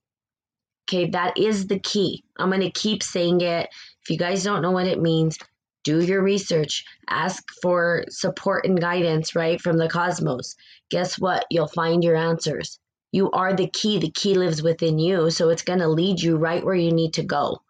Okay, 0.89 1.11
that 1.11 1.39
is 1.39 1.67
the 1.67 1.79
key. 1.81 2.23
I'm 2.39 2.51
going 2.51 2.61
to 2.61 2.71
keep 2.71 3.03
saying 3.03 3.41
it. 3.41 3.69
If 4.03 4.11
you 4.11 4.19
guys 4.19 4.45
don't 4.45 4.63
know 4.63 4.71
what 4.71 4.87
it 4.87 5.01
means, 5.01 5.39
do 5.83 6.01
your 6.01 6.23
research, 6.23 6.85
ask 7.09 7.43
for 7.63 8.05
support 8.09 8.67
and 8.67 8.81
guidance, 8.81 9.35
right, 9.35 9.61
from 9.61 9.79
the 9.79 9.89
cosmos. 9.89 10.55
Guess 10.91 11.19
what? 11.19 11.47
You'll 11.51 11.69
find 11.69 12.05
your 12.05 12.17
answers. 12.17 12.79
You 13.13 13.31
are 13.31 13.55
the 13.55 13.69
key. 13.69 13.99
The 13.99 14.11
key 14.11 14.35
lives 14.35 14.63
within 14.63 14.99
you, 14.99 15.31
so 15.31 15.49
it's 15.49 15.63
going 15.63 15.79
to 15.79 15.89
lead 15.89 16.21
you 16.21 16.37
right 16.37 16.65
where 16.65 16.75
you 16.75 16.93
need 16.93 17.15
to 17.15 17.23
go. 17.23 17.63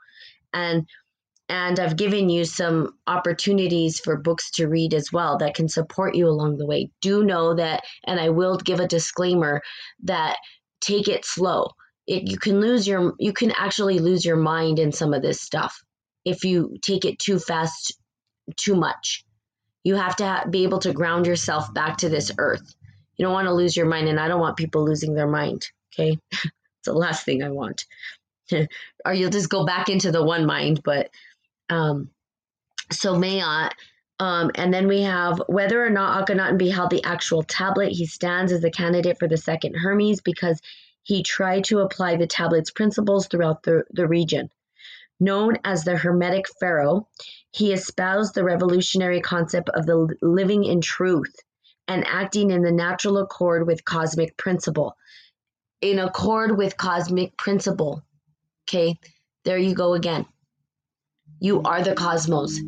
And 0.53 0.87
and 1.49 1.79
I've 1.79 1.97
given 1.97 2.29
you 2.29 2.45
some 2.45 2.95
opportunities 3.07 4.01
for 4.01 4.17
books 4.17 4.51
to 4.53 4.67
read 4.67 4.95
as 4.95 5.13
well 5.13 5.39
that 5.39 5.55
can 5.55 5.69
support 5.69 6.15
you 6.15 6.29
along 6.29 6.57
the 6.57 6.67
way. 6.67 6.91
Do 7.01 7.25
know 7.25 7.55
that, 7.55 7.85
and 8.05 8.19
I 8.19 8.31
will 8.31 8.57
give 8.57 8.81
a 8.81 8.89
disclaimer 8.89 9.63
that 10.05 10.39
take 10.81 11.09
it 11.09 11.25
slow. 11.25 11.71
It, 12.07 12.29
you 12.29 12.39
can 12.39 12.61
lose 12.61 12.87
your, 12.87 13.15
you 13.19 13.33
can 13.33 13.53
actually 13.53 13.99
lose 14.01 14.25
your 14.25 14.37
mind 14.37 14.79
in 14.79 14.93
some 14.93 15.15
of 15.15 15.23
this 15.23 15.41
stuff 15.41 15.83
if 16.25 16.45
you 16.45 16.77
take 16.83 17.05
it 17.05 17.19
too 17.19 17.39
fast, 17.39 17.97
too 18.57 18.75
much. 18.75 19.25
You 19.85 19.95
have 19.95 20.17
to 20.17 20.27
ha- 20.27 20.47
be 20.51 20.65
able 20.65 20.81
to 20.81 20.93
ground 20.93 21.27
yourself 21.27 21.73
back 21.73 21.99
to 21.99 22.09
this 22.09 22.33
earth. 22.39 22.75
You 23.17 23.25
don't 23.25 23.33
want 23.33 23.47
to 23.47 23.55
lose 23.55 23.77
your 23.77 23.87
mind, 23.87 24.09
and 24.09 24.19
I 24.19 24.27
don't 24.27 24.41
want 24.41 24.57
people 24.57 24.85
losing 24.85 25.15
their 25.15 25.29
mind. 25.29 25.67
Okay, 25.95 26.19
it's 26.33 26.53
the 26.85 26.93
last 26.93 27.25
thing 27.25 27.43
I 27.43 27.51
want. 27.51 27.87
or 28.53 29.15
you'll 29.15 29.31
just 29.31 29.49
go 29.49 29.65
back 29.65 29.89
into 29.89 30.11
the 30.11 30.23
one 30.23 30.47
mind, 30.47 30.83
but 30.85 31.11
um, 31.69 32.11
so 32.93 33.19
Maat. 33.19 33.75
Um, 34.19 34.51
and 34.55 34.73
then 34.73 34.89
we 34.89 35.03
have 35.03 35.43
whether 35.47 35.85
or 35.85 35.91
not 35.91 36.27
Akhenaten 36.27 36.57
beheld 36.57 36.89
the 36.91 37.05
actual 37.05 37.43
tablet, 37.43 37.93
he 37.93 38.07
stands 38.07 38.51
as 38.51 38.65
a 38.65 38.71
candidate 38.71 39.19
for 39.19 39.29
the 39.29 39.37
second 39.37 39.75
Hermes 39.75 40.23
because 40.23 40.61
he 41.03 41.23
tried 41.23 41.65
to 41.65 41.81
apply 41.81 42.17
the 42.17 42.27
tablet's 42.27 42.71
principles 42.71 43.27
throughout 43.27 43.63
the, 43.63 43.85
the 43.91 44.09
region. 44.09 44.49
Known 45.21 45.59
as 45.65 45.85
the 45.85 45.97
Hermetic 45.97 46.47
Pharaoh, 46.59 47.09
he 47.51 47.73
espoused 47.73 48.35
the 48.35 48.45
revolutionary 48.45 49.21
concept 49.21 49.69
of 49.71 49.87
the 49.87 50.15
living 50.21 50.65
in 50.65 50.81
truth 50.81 51.35
and 51.89 52.05
acting 52.07 52.51
in 52.51 52.63
the 52.63 52.73
natural 52.73 53.19
accord 53.19 53.67
with 53.67 53.85
cosmic 53.85 54.37
principle. 54.37 54.97
In 55.81 55.99
accord 55.99 56.57
with 56.57 56.77
cosmic 56.77 57.37
principle. 57.37 58.03
Okay, 58.65 58.99
there 59.45 59.59
you 59.59 59.75
go 59.75 59.95
again. 59.95 60.27
You 61.41 61.63
are 61.63 61.83
the 61.83 61.95
cosmos, 61.95 62.61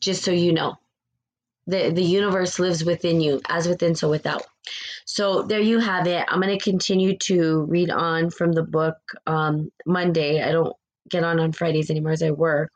just 0.00 0.24
so 0.24 0.32
you 0.32 0.52
know. 0.52 0.76
The, 1.66 1.90
the 1.90 2.02
universe 2.02 2.58
lives 2.58 2.84
within 2.84 3.20
you, 3.20 3.40
as 3.48 3.68
within, 3.68 3.94
so 3.94 4.10
without. 4.10 4.42
So 5.04 5.42
there 5.42 5.60
you 5.60 5.78
have 5.78 6.06
it. 6.06 6.24
I'm 6.28 6.40
going 6.40 6.56
to 6.56 6.64
continue 6.64 7.16
to 7.18 7.62
read 7.68 7.90
on 7.90 8.30
from 8.30 8.52
the 8.52 8.62
book 8.62 8.96
um, 9.26 9.70
Monday. 9.86 10.42
I 10.42 10.52
don't 10.52 10.74
get 11.08 11.24
on 11.24 11.38
on 11.38 11.52
Fridays 11.52 11.90
anymore 11.90 12.12
as 12.12 12.22
I 12.22 12.30
work. 12.30 12.70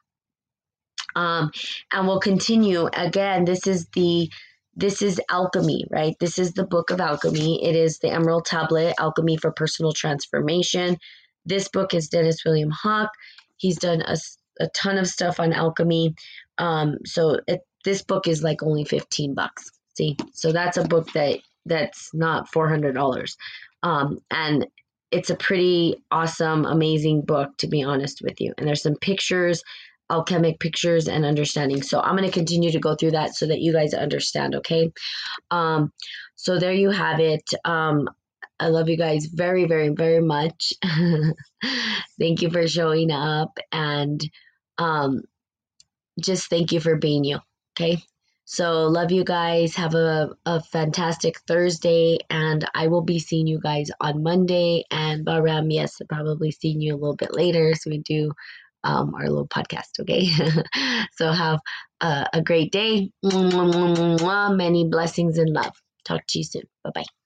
Um, 1.17 1.51
and 1.93 2.07
we'll 2.07 2.21
continue. 2.21 2.87
Again, 2.93 3.45
this 3.45 3.67
is 3.67 3.87
the 3.95 4.31
this 4.77 5.03
is 5.03 5.21
alchemy, 5.31 5.85
right? 5.91 6.17
This 6.19 6.39
is 6.39 6.53
the 6.53 6.67
book 6.67 6.91
of 6.91 7.01
alchemy. 7.01 7.65
It 7.65 7.77
is 7.77 7.99
the 7.99 8.11
Emerald 8.11 8.45
Tablet, 8.45 8.95
Alchemy 8.99 9.37
for 9.37 9.53
Personal 9.53 9.93
Transformation. 9.93 10.99
This 11.47 11.69
book 11.69 11.95
is 11.95 12.09
Dennis 12.09 12.45
William 12.45 12.71
Hauck. 12.71 13.11
He's 13.57 13.79
done 13.79 14.03
a 14.03 14.17
a 14.61 14.69
ton 14.69 14.99
of 14.99 15.07
stuff 15.07 15.41
on 15.41 15.53
alchemy. 15.53 16.15
Um, 16.59 16.99
so 17.05 17.39
it, 17.47 17.61
this 17.85 18.03
book 18.03 18.29
is 18.29 18.43
like 18.43 18.63
only 18.63 18.85
15 18.85 19.35
bucks. 19.35 19.71
See, 19.97 20.17
so 20.33 20.53
that's 20.53 20.77
a 20.77 20.85
book 20.85 21.13
that 21.13 21.41
that's 21.67 22.13
not 22.13 22.51
$400. 22.53 23.37
Um, 23.83 24.19
and 24.31 24.67
it's 25.11 25.31
a 25.31 25.37
pretty 25.37 26.03
awesome, 26.11 26.65
amazing 26.65 27.23
book, 27.23 27.57
to 27.59 27.69
be 27.69 27.83
honest 27.83 28.21
with 28.23 28.41
you. 28.41 28.53
And 28.59 28.67
there's 28.67 28.83
some 28.83 28.97
pictures, 28.97 29.63
alchemic 30.11 30.59
pictures, 30.59 31.07
and 31.07 31.25
understanding. 31.25 31.83
So 31.83 32.01
I'm 32.01 32.17
going 32.17 32.29
to 32.29 32.35
continue 32.35 32.73
to 32.73 32.81
go 32.81 32.97
through 32.97 33.13
that 33.13 33.35
so 33.35 33.47
that 33.47 33.61
you 33.61 33.73
guys 33.73 33.95
understand, 33.95 34.57
okay? 34.57 34.91
Um, 35.51 35.93
so 36.35 36.59
there 36.59 36.73
you 36.73 36.91
have 36.91 37.21
it. 37.21 37.49
Um, 37.65 38.09
I 38.59 38.69
love 38.69 38.89
you 38.89 38.97
guys 38.97 39.27
very, 39.27 39.67
very, 39.67 39.91
very 39.91 40.21
much. 40.21 40.73
thank 42.19 42.43
you 42.43 42.51
for 42.51 42.67
showing 42.67 43.11
up 43.11 43.59
and 43.73 44.21
um, 44.79 45.23
just 46.21 46.49
thank 46.49 46.73
you 46.73 46.81
for 46.81 46.97
being 46.97 47.25
you. 47.25 47.39
Okay. 47.77 48.03
So 48.45 48.87
love 48.89 49.11
you 49.11 49.25
guys. 49.25 49.75
Have 49.77 49.95
a, 49.95 50.31
a 50.45 50.63
fantastic 50.63 51.41
Thursday 51.47 52.19
and 52.29 52.65
I 52.75 52.89
will 52.89 53.03
be 53.03 53.19
seeing 53.19 53.47
you 53.47 53.59
guys 53.59 53.91
on 54.01 54.23
Monday 54.23 54.85
and 54.91 55.25
Baram, 55.25 55.73
yes, 55.73 56.01
probably 56.09 56.51
seeing 56.51 56.81
you 56.81 56.95
a 56.95 56.99
little 56.99 57.17
bit 57.17 57.35
later. 57.35 57.75
So 57.75 57.91
we 57.91 57.99
do 57.99 58.33
um, 58.85 59.15
our 59.15 59.29
little 59.29 59.49
podcast. 59.49 59.99
Okay. 60.01 60.29
so 61.17 61.33
have 61.33 61.59
a, 62.01 62.27
a 62.35 62.43
great 62.43 62.71
day. 62.71 63.11
Many 63.23 64.89
blessings 64.89 65.39
and 65.39 65.51
love. 65.51 65.73
Talk 66.05 66.21
to 66.29 66.39
you 66.39 66.45
soon. 66.45 66.65
Bye 66.85 66.91
bye. 66.95 67.24